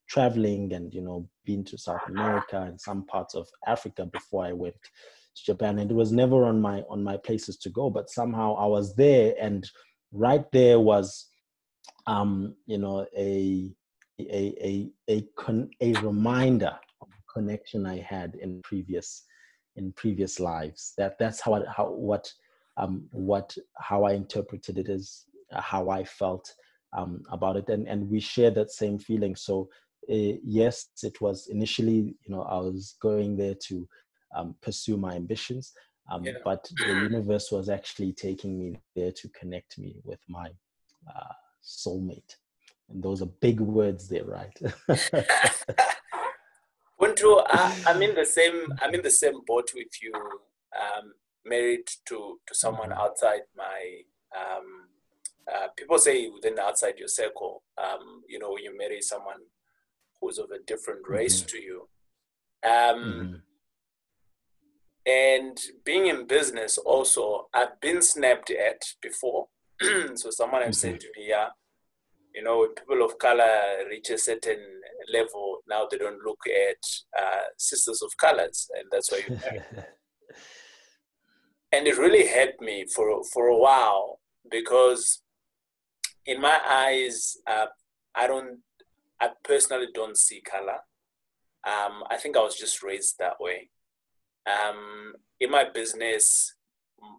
[0.07, 4.53] traveling and you know been to South America and some parts of Africa before I
[4.53, 8.09] went to Japan and it was never on my on my places to go but
[8.09, 9.67] somehow I was there and
[10.11, 11.29] right there was
[12.05, 13.71] um you know a
[14.19, 14.23] a
[14.61, 19.23] a a, con, a reminder of the connection I had in previous
[19.75, 20.93] in previous lives.
[20.97, 22.31] That that's how I, how what
[22.77, 26.53] um what how I interpreted it is uh, how I felt
[26.93, 29.35] um about it, and and we share that same feeling.
[29.35, 29.69] So
[30.09, 33.87] uh, yes, it was initially you know I was going there to
[34.35, 35.73] um, pursue my ambitions.
[36.11, 36.33] Um, yeah.
[36.43, 40.49] But the universe was actually taking me there to connect me with my
[41.07, 42.35] uh, soulmate.
[42.89, 44.57] And those are big words there, right?
[46.99, 48.73] Buntu, I, I'm in the same.
[48.81, 50.13] I'm in the same boat with you.
[50.15, 51.13] Um,
[51.45, 53.01] married to to someone mm-hmm.
[53.01, 54.01] outside my.
[54.35, 54.87] Um,
[55.51, 57.63] uh, people say within outside your circle.
[57.77, 59.41] Um, you know, you marry someone
[60.19, 61.47] who's of a different race mm-hmm.
[61.47, 61.87] to you.
[62.63, 63.35] Um, mm-hmm.
[65.07, 69.47] And being in business, also, I've been snapped at before.
[70.15, 70.99] so someone has said mm-hmm.
[70.99, 71.49] to me, "Yeah,
[72.35, 74.59] you know, when people of color reach a certain
[75.11, 76.77] level, now they don't look at
[77.19, 79.39] uh, sisters of colors, and that's why you
[81.71, 84.19] and it really helped me for for a while
[84.51, 85.21] because,
[86.25, 87.67] in my eyes, uh,
[88.13, 88.59] I don't,
[89.19, 90.79] I personally don't see color.
[91.65, 93.69] Um, I think I was just raised that way.
[94.45, 96.53] Um, in my business,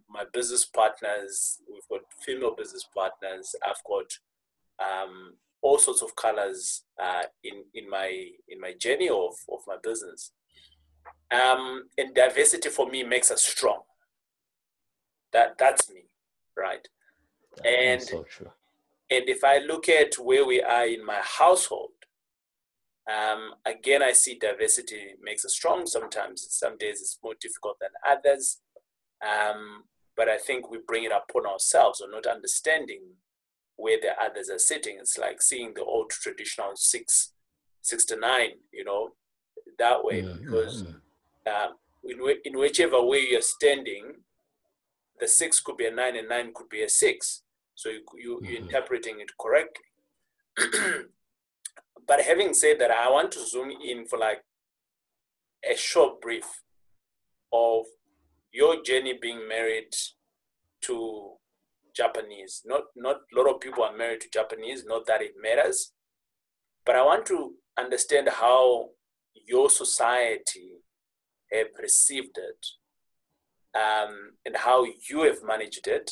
[0.08, 3.54] my business partners, we've got female business partners.
[3.66, 4.06] I've got
[4.80, 8.08] um, all sorts of colors uh, in in my
[8.48, 10.32] in my journey of of my business.
[11.30, 13.80] Um, and diversity for me makes us strong.
[15.32, 16.04] That that's me,
[16.56, 16.86] right?
[17.64, 18.24] and so
[19.10, 21.90] and if I look at where we are in my household,
[23.10, 25.86] um, again, I see diversity makes us strong.
[25.86, 28.58] Sometimes, some days it's more difficult than others.
[29.22, 29.84] Um,
[30.16, 33.02] but I think we bring it upon ourselves or not understanding
[33.76, 34.96] where the others are sitting.
[34.98, 37.32] It's like seeing the old traditional six,
[37.82, 39.10] six to nine, you know,
[39.78, 40.22] that way.
[40.22, 40.44] Mm-hmm.
[40.44, 40.84] Because
[41.46, 41.68] uh,
[42.04, 44.14] in, in whichever way you're standing,
[45.20, 47.42] the six could be a nine and nine could be a six.
[47.74, 48.64] So you, you, you're mm-hmm.
[48.64, 49.84] interpreting it correctly.
[52.06, 54.42] but having said that, I want to zoom in for like
[55.70, 56.46] a short brief
[57.52, 57.84] of
[58.52, 59.92] your journey being married
[60.82, 61.32] to
[61.96, 62.62] Japanese.
[62.64, 64.84] Not not a lot of people are married to Japanese.
[64.84, 65.92] Not that it matters,
[66.84, 68.90] but I want to understand how
[69.46, 70.72] your society
[71.52, 72.66] have received it,
[73.74, 76.10] um, and how you have managed it,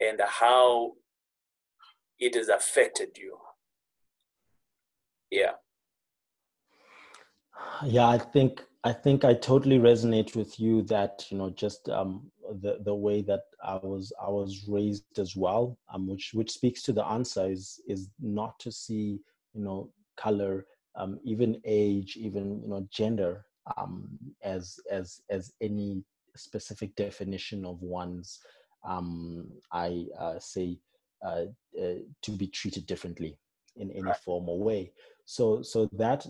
[0.00, 0.92] and how
[2.18, 3.38] it has affected you.
[5.30, 5.52] Yeah.
[7.84, 12.30] Yeah, I think I think I totally resonate with you that you know just um,
[12.60, 16.82] the the way that I was I was raised as well, um, which which speaks
[16.82, 19.20] to the answer is is not to see
[19.54, 23.46] you know color, um, even age, even you know gender
[23.76, 24.08] um,
[24.42, 26.02] as as as any
[26.36, 28.40] specific definition of one's
[28.84, 30.78] um, I uh, say
[31.24, 31.46] uh,
[31.80, 33.38] uh, to be treated differently
[33.76, 34.92] in any form or way.
[35.26, 36.26] So so that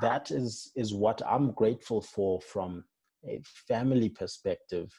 [0.00, 2.84] that is is what i'm grateful for from
[3.24, 4.90] a family perspective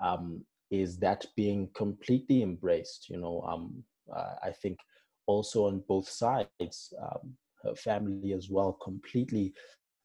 [0.00, 4.78] um, is that being completely embraced you know um, uh, i think
[5.26, 9.54] also on both sides um, her family as well completely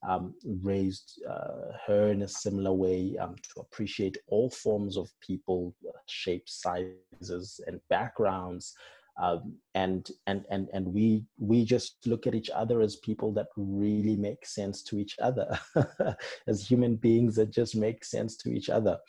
[0.08, 5.76] um, raised uh, her in a similar way um, to appreciate all forms of people,
[5.88, 8.76] uh, shapes, sizes, and backgrounds,
[9.20, 13.48] um, and and and and we we just look at each other as people that
[13.56, 15.60] really make sense to each other.
[16.48, 19.00] As human beings that just make sense to each other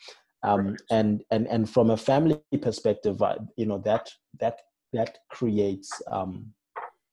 [0.43, 0.81] um, right.
[0.91, 3.21] and and and from a family perspective
[3.57, 4.09] you know that
[4.39, 4.59] that
[4.93, 6.47] that creates um,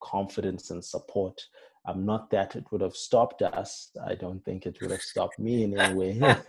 [0.03, 1.41] confidence and support
[1.87, 3.91] um, not that it would have stopped us.
[4.05, 6.18] I don't think it would have stopped me in any way.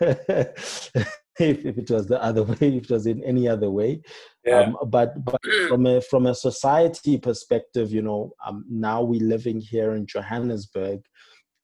[1.38, 4.02] if, if it was the other way, if it was in any other way.
[4.44, 4.60] Yeah.
[4.60, 9.60] Um, but but from a from a society perspective, you know, um, now we're living
[9.60, 11.00] here in Johannesburg,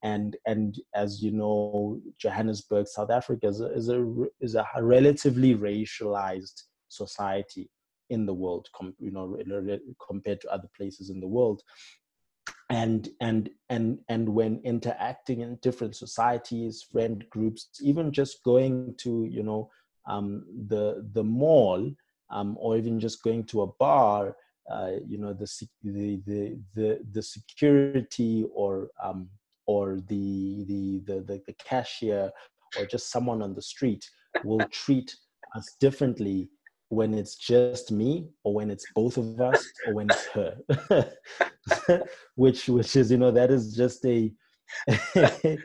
[0.05, 4.07] and and as you know, Johannesburg, South Africa is a is a,
[4.39, 7.71] is a relatively racialized society
[8.11, 9.39] in the world, you know,
[10.07, 11.63] compared to other places in the world.
[12.69, 19.25] And and and and when interacting in different societies friend groups even just going to
[19.25, 19.71] you know
[20.07, 21.91] um, the the mall
[22.31, 24.37] um, or even just going to a bar
[24.71, 25.47] uh, you know the,
[25.83, 29.29] the the the the security or um,
[29.67, 32.31] or the, the the the cashier
[32.79, 34.05] or just someone on the street
[34.45, 35.15] will treat
[35.55, 36.49] us differently
[36.89, 41.13] when it's just me or when it's both of us or when it's her.
[42.37, 44.31] Which which is you know that is just a
[45.15, 45.59] a,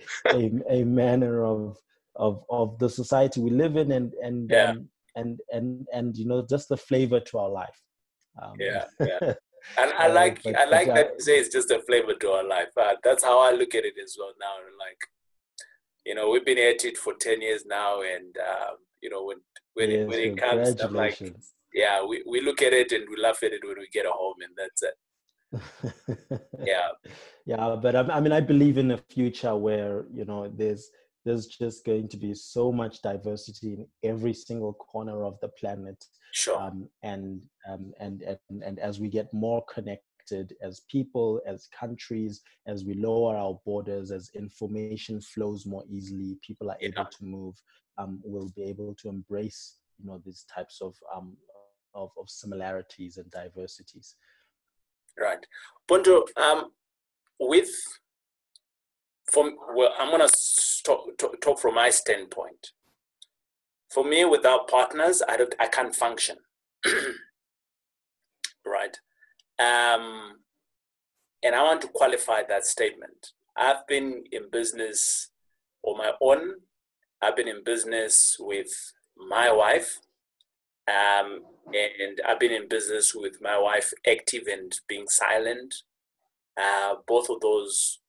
[0.69, 1.77] a manner of
[2.15, 4.71] of of the society we live in and and yeah.
[4.71, 7.81] um, and and and you know just the flavor to our life.
[8.41, 9.33] Um, yeah yeah
[9.77, 12.43] and I like uh, I like that you say it's just a flavor to our
[12.47, 12.69] life.
[12.77, 14.55] Uh, that's how I look at it as well now.
[14.77, 14.97] Like,
[16.05, 19.37] you know, we've been at it for ten years now, and um, you know, when
[19.73, 21.19] when yes, it, when it comes, I'm like,
[21.73, 24.35] yeah, we, we look at it and we laugh at it when we get home,
[24.41, 24.95] and that's it.
[26.65, 26.89] yeah,
[27.45, 30.89] yeah, but I, I mean, I believe in a future where you know there's
[31.29, 36.03] there's just going to be so much diversity in every single corner of the planet.
[36.31, 36.59] Sure.
[36.59, 42.41] Um, and, um, and and and as we get more connected as people, as countries,
[42.65, 46.89] as we lower our borders, as information flows more easily, people are yeah.
[46.89, 47.55] able to move
[47.99, 51.37] um, will be able to embrace you know these types of um,
[51.93, 54.15] of, of similarities and diversities.
[55.19, 55.45] Right,
[55.87, 56.23] Buntu.
[56.37, 56.71] Um,
[57.39, 57.69] with
[59.31, 60.27] from well, I'm gonna
[60.83, 62.71] talk, talk, talk from my standpoint.
[63.89, 66.37] For me, without partners, I don't, I can't function.
[68.65, 68.97] right,
[69.59, 70.37] um,
[71.43, 73.31] and I want to qualify that statement.
[73.57, 75.31] I've been in business
[75.83, 76.53] on my own
[77.21, 79.99] I've been in business with my wife,
[80.87, 85.75] um, and I've been in business with my wife active and being silent.
[86.59, 87.99] Uh, both of those,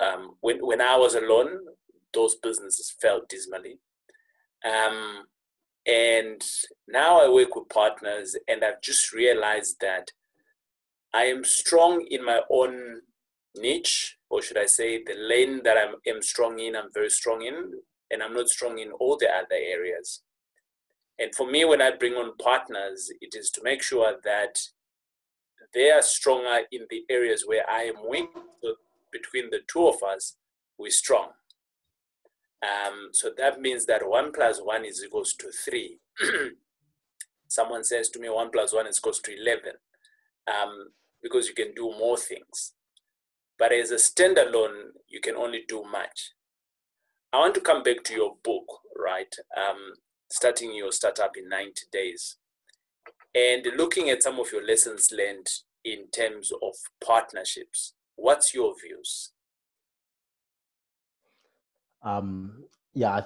[0.00, 1.60] um, when when I was alone,
[2.14, 3.78] those businesses felt dismally.
[4.64, 5.24] Um,
[5.86, 6.42] and
[6.86, 10.10] now I work with partners, and I've just realized that
[11.14, 13.00] I am strong in my own
[13.56, 16.76] niche, or should I say, the lane that I'm am strong in.
[16.76, 17.72] I'm very strong in
[18.10, 20.22] and I'm not strong in all the other areas.
[21.18, 24.58] And for me, when I bring on partners, it is to make sure that
[25.74, 28.30] they are stronger in the areas where I am weak.
[28.62, 28.74] So
[29.12, 30.36] between the two of us,
[30.78, 31.30] we're strong.
[32.62, 35.98] Um, so that means that one plus one is equals to three.
[37.48, 39.72] Someone says to me, one plus one is equals to 11
[40.48, 40.88] um,
[41.22, 42.74] because you can do more things.
[43.58, 46.32] But as a standalone, you can only do much.
[47.32, 48.64] I want to come back to your book,
[48.96, 49.34] right?
[49.56, 49.94] Um,
[50.30, 52.36] starting your startup in 90 days
[53.34, 55.46] and looking at some of your lessons learned
[55.84, 57.94] in terms of partnerships.
[58.16, 59.32] What's your views?
[62.02, 63.22] Um, yeah,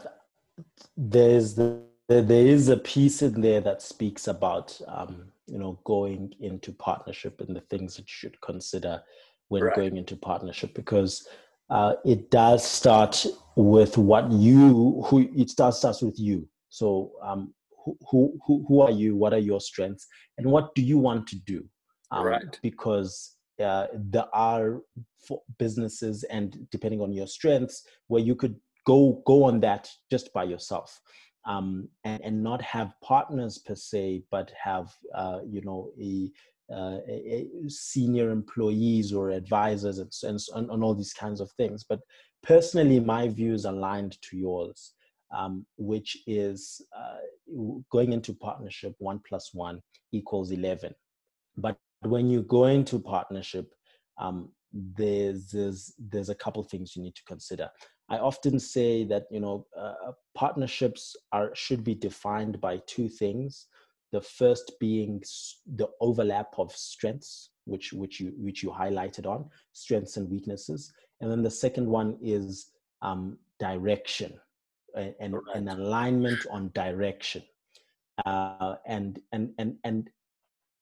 [0.97, 6.35] there's the, there is a piece in there that speaks about um, you know going
[6.41, 9.03] into partnership and the things that you should consider
[9.49, 9.77] when right.
[9.77, 11.27] going into partnership because
[11.71, 13.25] uh, it does start
[13.57, 16.49] with what you who it starts starts with you.
[16.69, 17.55] So um,
[17.85, 19.17] who, who who are you?
[19.17, 20.07] What are your strengths?
[20.39, 21.65] And what do you want to do?
[22.11, 22.59] Um, right.
[22.63, 24.81] because uh, there are
[25.59, 30.45] businesses and depending on your strengths where you could go go on that just by
[30.45, 31.01] yourself
[31.47, 36.31] um, and, and not have partners per se but have uh, you know a
[36.73, 36.99] uh,
[37.69, 41.85] senior employees or advisors and, and, and, all these kinds of things.
[41.87, 42.01] But
[42.43, 44.95] personally, my views aligned to yours,
[45.37, 47.19] um, which is uh,
[47.91, 49.81] going into partnership, one plus one
[50.13, 50.95] equals 11.
[51.59, 53.73] But when you go into partnership,
[54.21, 57.71] um, there's, there's, there's a couple things you need to consider.
[58.09, 63.69] I often say that you know uh, partnerships are should be defined by two things.
[64.11, 65.23] The first being
[65.77, 70.93] the overlap of strengths which which you which you highlighted on strengths and weaknesses.
[71.21, 74.39] And then the second one is um, direction
[74.95, 77.43] and, and alignment on direction.
[78.27, 80.11] Uh, and and and and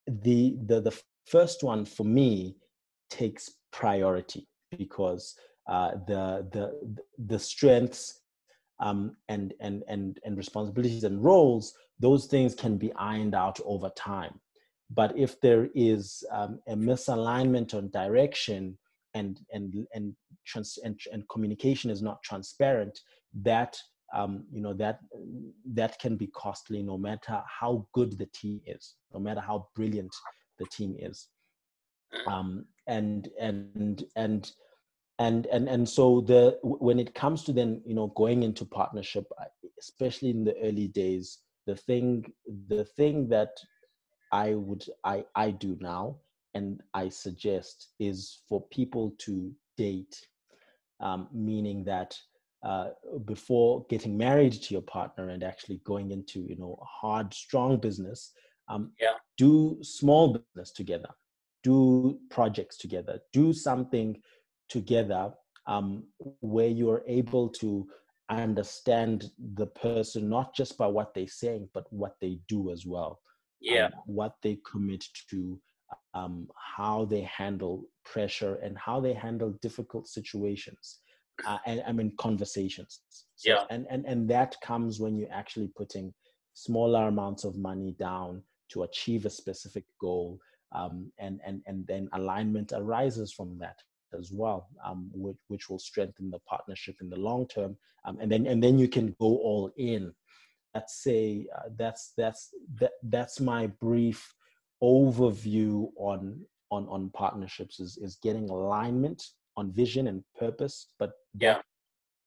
[0.06, 2.56] the the the first one for me
[3.10, 5.34] takes priority because
[5.68, 8.20] uh, the the the strengths
[8.80, 13.90] um, and, and, and, and responsibilities and roles, those things can be ironed out over
[13.90, 14.40] time.
[14.90, 18.78] But if there is um, a misalignment on direction
[19.14, 20.16] and, and, and,
[20.46, 22.98] trans- and, and communication is not transparent,
[23.42, 23.76] that
[24.12, 24.98] um, you know that
[25.72, 30.12] that can be costly no matter how good the team is no matter how brilliant
[30.60, 31.26] the team is.
[32.26, 34.52] Um, and and and
[35.20, 39.26] and and and so the when it comes to then you know going into partnership
[39.78, 42.24] especially in the early days the thing
[42.68, 43.50] the thing that
[44.32, 46.16] i would i i do now
[46.54, 50.26] and i suggest is for people to date
[51.00, 52.16] um, meaning that
[52.62, 52.88] uh,
[53.24, 58.32] before getting married to your partner and actually going into you know hard strong business
[58.70, 59.14] um, yeah.
[59.36, 61.10] do small business together.
[61.62, 63.20] Do projects together.
[63.32, 64.16] Do something
[64.68, 65.34] together
[65.66, 66.04] um,
[66.40, 67.86] where you're able to
[68.30, 73.20] understand the person not just by what they're saying but what they do as well.
[73.60, 73.90] Yeah.
[74.06, 75.60] What they commit to
[76.14, 81.00] um, how they handle pressure and how they handle difficult situations
[81.46, 83.00] uh, and i mean conversations.
[83.36, 83.64] So, yeah.
[83.70, 86.12] and, and and that comes when you're actually putting
[86.54, 90.40] smaller amounts of money down to achieve a specific goal
[90.72, 93.76] um, and and and then alignment arises from that
[94.18, 97.76] as well, um, which, which will strengthen the partnership in the long term.
[98.04, 100.12] Um, and then and then you can go all in.
[100.74, 102.50] That's say uh, that's that's
[102.80, 104.32] that, that's my brief
[104.82, 106.40] overview on
[106.70, 109.22] on on partnerships is is getting alignment
[109.56, 111.54] on vision and purpose, but yeah,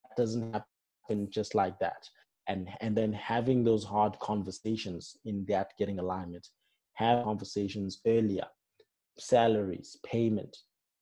[0.03, 2.07] that doesn't happen just like that.
[2.47, 6.47] And and then having those hard conversations in that getting alignment,
[6.95, 8.45] have conversations earlier,
[9.17, 10.57] salaries, payment,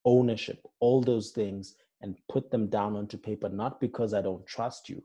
[0.06, 4.90] ownership, all those things, and put them down onto paper, not because I don't trust
[4.90, 5.04] you,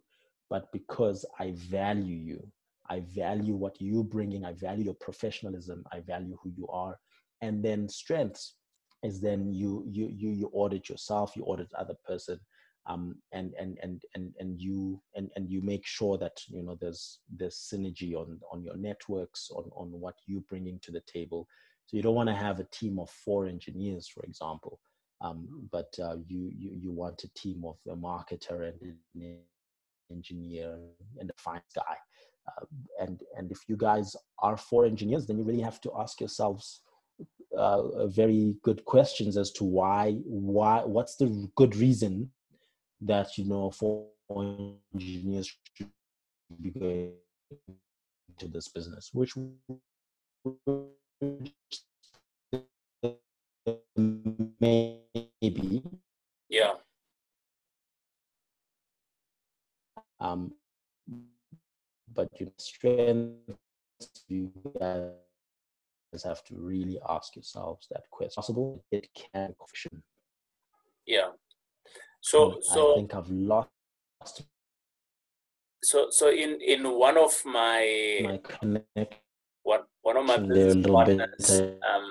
[0.51, 2.47] but because I value you.
[2.89, 4.45] I value what you're bringing.
[4.45, 5.85] I value your professionalism.
[5.93, 6.99] I value who you are.
[7.43, 8.55] And then strengths
[9.03, 12.39] is then you you you you audit yourself, you audit the other person,
[12.87, 16.77] um, and and and and and you and and you make sure that you know
[16.81, 21.49] there's there's synergy on on your networks on on what you're bringing to the table
[21.87, 24.81] so you don't want to have a team of four engineers, for example,
[25.21, 29.39] um, but uh, you, you you want a team of a marketer and an
[30.11, 30.79] engineer
[31.21, 31.97] and a finance guy.
[32.49, 32.65] Uh,
[33.01, 36.81] and and if you guys are four engineers, then you really have to ask yourselves
[37.57, 42.31] uh, very good questions as to why why what's the good reason
[43.01, 44.09] that you know four
[44.95, 45.91] engineers should
[46.61, 47.13] be going
[48.39, 49.35] to this business, which
[54.61, 55.83] maybe
[56.49, 56.75] yeah.
[60.21, 60.53] Um
[62.15, 63.37] but your strength
[64.29, 65.13] you guys
[66.25, 68.35] have to really ask yourselves that question.
[68.37, 70.03] Possible it can question
[71.07, 71.29] yeah
[72.31, 73.71] so so i think i've lost
[75.91, 77.83] so so in in one of my
[78.31, 79.21] my connection
[79.63, 81.51] one one of my business partners
[81.91, 82.07] um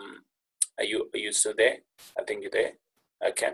[0.80, 1.78] are you are you still there
[2.20, 2.74] i think you're there
[3.30, 3.52] okay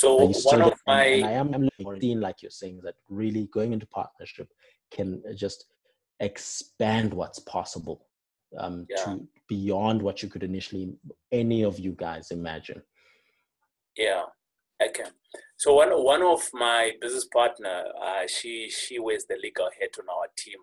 [0.00, 1.68] so Are you still one of my I am I'm
[2.00, 4.48] seeing like you're saying that really going into partnership
[4.90, 5.66] can just
[6.20, 7.98] expand what's possible
[8.58, 9.04] um, Yeah.
[9.04, 10.84] to beyond what you could initially
[11.30, 12.82] any of you guys imagine.
[13.96, 14.24] Yeah.
[14.82, 15.04] Okay.
[15.64, 20.10] So one one of my business partner, uh, she she wears the legal hat on
[20.14, 20.58] our team,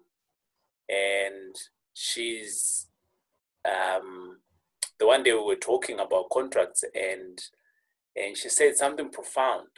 [0.88, 1.56] and
[1.96, 2.86] she's
[3.66, 4.38] um,
[5.00, 7.42] the one day we were talking about contracts, and
[8.16, 9.70] and she said something profound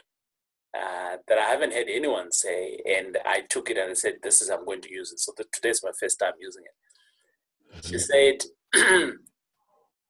[0.78, 4.42] uh, that I haven't heard anyone say, and I took it and I said, "This
[4.42, 7.86] is I'm going to use it." So the, today's my first time using it.
[7.86, 8.44] She said,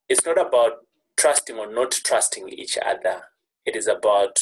[0.09, 3.23] "It's not about trusting or not trusting each other.
[3.65, 4.41] It is about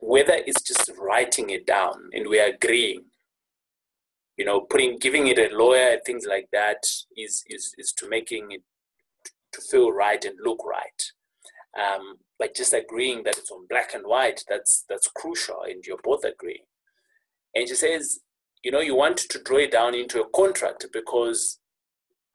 [0.00, 3.04] whether it's just writing it down and we're agreeing.
[4.36, 6.84] You know, putting giving it a lawyer and things like that
[7.16, 8.62] is is is to making it
[9.52, 11.02] to feel right and look right.
[11.80, 15.98] Um, like just agreeing that it's on black and white, that's that's crucial, and you're
[16.02, 16.66] both agreeing.
[17.54, 18.20] And she says,
[18.62, 21.58] you know, you want to draw it down into a contract because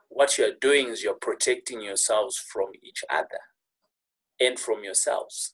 [0.10, 3.40] what you're doing is you're protecting yourselves from each other
[4.40, 5.54] and from yourselves.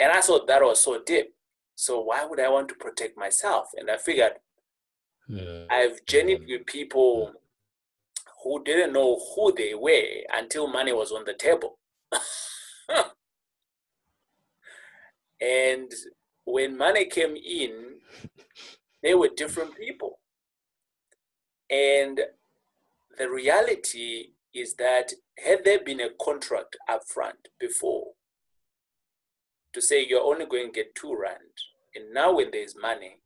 [0.00, 1.34] And I thought that was so deep.
[1.74, 3.68] So why would I want to protect myself?
[3.76, 4.32] And I figured
[5.70, 7.32] I've journeyed with people
[8.42, 11.78] who didn't know who they were until money was on the table.
[15.40, 15.92] and
[16.44, 17.98] when money came in,
[19.02, 20.18] they were different people.
[21.70, 22.20] And
[23.18, 28.14] the reality is that had there been a contract up front before
[29.72, 31.38] to say you're only going to get two rand,
[31.94, 33.18] and now when there's money,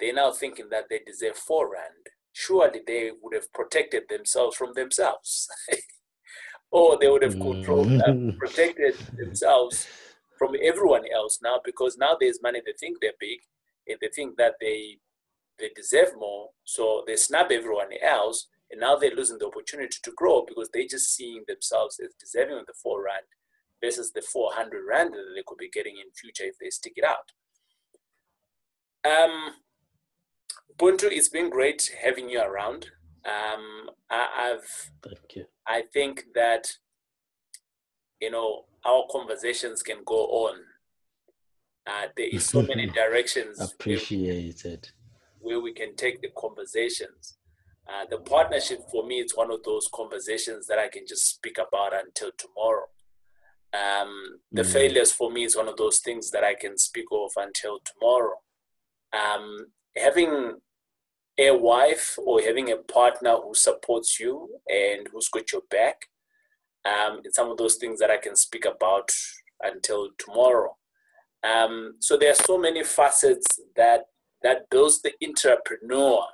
[0.00, 4.72] they're now thinking that they deserve four rand, surely they would have protected themselves from
[4.74, 5.48] themselves.
[6.72, 8.36] or they would have controlled, uh, mm.
[8.38, 9.86] protected themselves
[10.38, 13.38] from everyone else now because now there's money they think they're big
[13.86, 14.96] and they think that they
[15.58, 20.10] they deserve more so they snap everyone else and now they're losing the opportunity to
[20.16, 23.26] grow because they're just seeing themselves as deserving of the four rand
[23.82, 27.04] versus the 400 rand that they could be getting in future if they stick it
[27.04, 27.32] out
[29.04, 29.54] um
[30.78, 32.86] Buntu, it's been great having you around.
[33.24, 34.64] Um, I, have
[35.04, 35.44] Thank you.
[35.66, 36.72] I think that
[38.20, 40.56] you know our conversations can go on.
[41.86, 43.60] Uh, there is so many directions.
[43.60, 44.88] Appreciated.
[45.40, 47.38] Where, where we can take the conversations.
[47.88, 51.58] Uh, the partnership for me is one of those conversations that I can just speak
[51.58, 52.86] about until tomorrow.
[53.74, 54.72] Um, the mm.
[54.72, 58.36] failures for me is one of those things that I can speak of until tomorrow.
[59.12, 59.66] Um,
[59.96, 60.56] having
[61.38, 65.96] a wife or having a partner who supports you and who's got your back.
[66.84, 69.10] Um, it's some of those things that I can speak about
[69.62, 70.76] until tomorrow.
[71.42, 73.46] Um, so there are so many facets
[73.76, 74.04] that
[74.42, 76.24] that builds the entrepreneur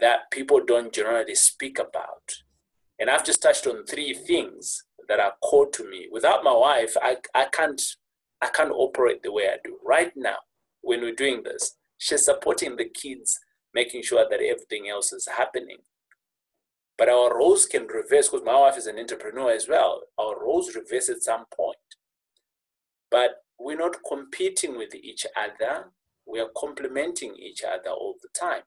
[0.00, 2.32] that people don't generally speak about.
[2.98, 6.08] And I've just touched on three things that are core to me.
[6.10, 7.80] Without my wife, I, I can't
[8.42, 10.36] I can't operate the way I do right now
[10.80, 13.38] when we're doing this she's supporting the kids,
[13.72, 15.78] making sure that everything else is happening.
[16.98, 20.02] But our roles can reverse because my wife is an entrepreneur as well.
[20.18, 21.76] Our roles reverse at some point.
[23.10, 25.92] But we're not competing with each other,
[26.26, 28.62] we are complementing each other all the time.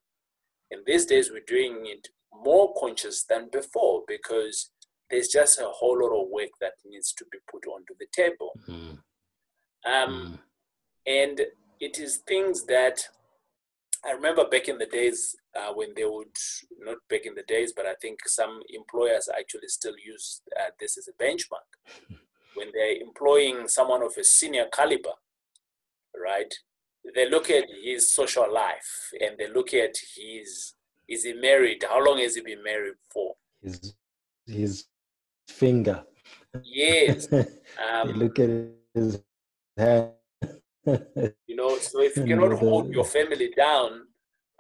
[0.70, 4.72] And these days, we're doing it more conscious than before because
[5.14, 8.52] there's just a whole lot of work that needs to be put onto the table.
[8.68, 9.92] Mm-hmm.
[9.92, 10.40] Um, mm.
[11.06, 11.42] And
[11.80, 13.00] it is things that
[14.04, 16.36] I remember back in the days uh, when they would,
[16.80, 20.98] not back in the days, but I think some employers actually still use uh, this
[20.98, 21.70] as a benchmark.
[22.56, 25.16] When they're employing someone of a senior caliber,
[26.16, 26.54] right?
[27.16, 30.76] They look at his social life and they look at his,
[31.10, 31.84] is he married?
[31.90, 33.34] How long has he been married for?
[33.64, 33.96] His,
[34.46, 34.86] his
[35.64, 36.04] finger.
[36.64, 37.28] Yes.
[37.84, 38.52] Um, you look at
[38.94, 39.20] his
[39.76, 40.12] hand
[40.86, 43.92] you know, so if you cannot hold your family down,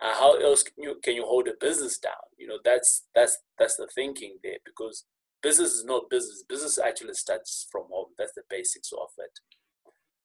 [0.01, 2.25] uh, how else can you can you hold a business down?
[2.39, 5.05] You know, that's that's that's the thinking there because
[5.43, 6.43] business is not business.
[6.49, 8.07] Business actually starts from home.
[8.17, 9.39] That's the basics of it.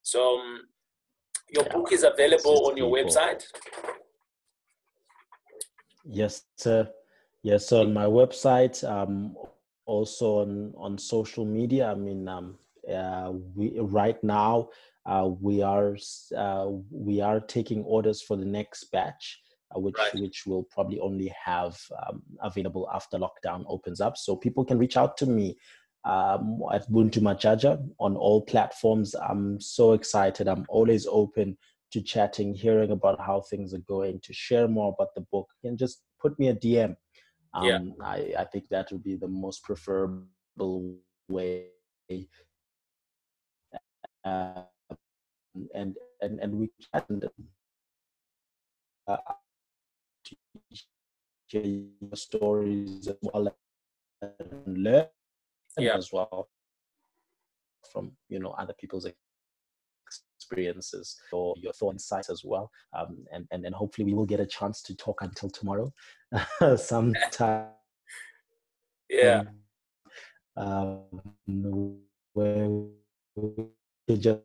[0.02, 0.60] So um,
[1.50, 3.12] your yeah, book is available on your people.
[3.12, 3.42] website.
[6.04, 6.88] Yes, sir.
[7.42, 8.76] Yes, on my website.
[8.88, 9.36] Um,
[9.88, 11.90] also on on social media.
[11.90, 12.58] I mean, um,
[12.88, 14.68] uh, we right now
[15.06, 15.96] uh, we are
[16.36, 19.40] uh, we are taking orders for the next batch,
[19.74, 20.14] uh, which right.
[20.20, 21.76] which will probably only have
[22.06, 24.16] um, available after lockdown opens up.
[24.16, 25.56] So people can reach out to me
[26.04, 29.14] um, at Buntu Majaja on all platforms.
[29.14, 30.46] I'm so excited.
[30.46, 31.56] I'm always open
[31.92, 35.78] to chatting, hearing about how things are going, to share more about the book, and
[35.78, 36.96] just put me a DM.
[37.54, 37.78] Um, yeah.
[38.02, 40.96] I, I think that would be the most preferable
[41.28, 41.66] way.
[44.24, 44.62] Uh,
[45.74, 47.22] and and and we can
[49.06, 49.16] uh,
[51.48, 51.62] share
[52.14, 53.56] stories as well
[54.22, 55.06] and learn
[55.78, 55.96] yeah.
[55.96, 56.48] as well
[57.92, 59.06] from you know other people's
[60.48, 62.70] experiences or your thought insights as well.
[62.96, 65.92] Um, and, and and hopefully we will get a chance to talk until tomorrow.
[66.76, 67.68] Sometime
[69.10, 69.42] yeah.
[70.56, 71.04] um,
[72.32, 72.68] where
[73.36, 74.42] we just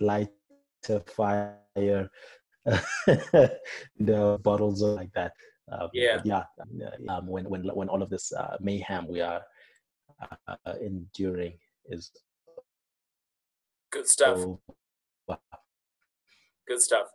[0.00, 0.28] light
[0.88, 1.58] a fire
[2.66, 5.32] the bottles are like that.
[5.70, 6.20] Um, yeah.
[6.24, 6.44] yeah
[7.08, 9.42] um, when when when all of this uh, mayhem we are
[10.48, 11.54] uh, enduring
[11.86, 12.10] is
[13.96, 14.60] good stuff so,
[15.26, 15.38] wow.
[16.68, 17.06] good stuff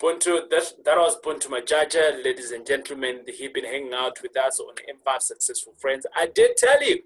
[0.00, 3.22] Buntu, that, that was Buntu Majaja, ladies and gentlemen.
[3.26, 6.06] He's been hanging out with us on M5 Successful Friends.
[6.14, 7.00] I did tell you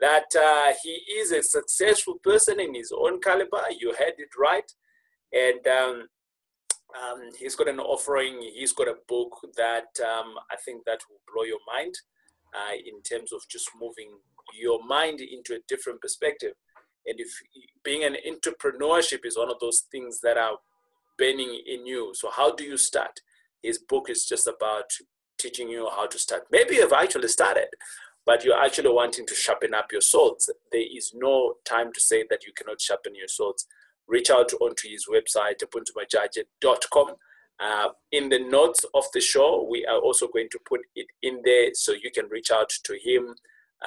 [0.00, 3.62] that uh, he is a successful person in his own caliber.
[3.80, 4.70] You heard it right.
[5.32, 6.08] And um,
[6.94, 11.20] um, he's got an offering, he's got a book that um, I think that will
[11.32, 11.94] blow your mind
[12.54, 14.10] uh, in terms of just moving
[14.60, 16.52] your mind into a different perspective.
[17.06, 17.30] And if
[17.84, 20.58] being an entrepreneurship is one of those things that are
[21.18, 23.20] burning in you, so how do you start?
[23.62, 24.90] His book is just about
[25.38, 26.44] teaching you how to start.
[26.50, 27.68] Maybe you've actually started,
[28.24, 30.50] but you're actually wanting to sharpen up your swords.
[30.72, 33.66] There is no time to say that you cannot sharpen your swords.
[34.08, 37.14] Reach out onto his website, buntumajaja.com.
[37.58, 41.40] Uh, in the notes of the show, we are also going to put it in
[41.44, 43.34] there so you can reach out to him,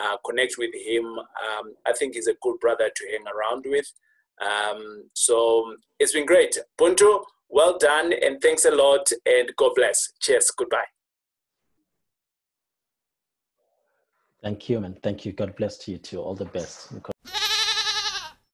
[0.02, 1.06] uh, connect with him.
[1.06, 3.92] Um, I think he's a good brother to hang around with.
[4.42, 6.58] Um, so it's been great.
[6.80, 10.14] Buntu, well done, and thanks a lot, and God bless.
[10.22, 10.52] Cheers.
[10.52, 10.86] Goodbye.
[14.42, 14.98] Thank you, man.
[15.04, 15.34] Thank you.
[15.34, 16.22] God bless to you too.
[16.22, 16.94] All the best.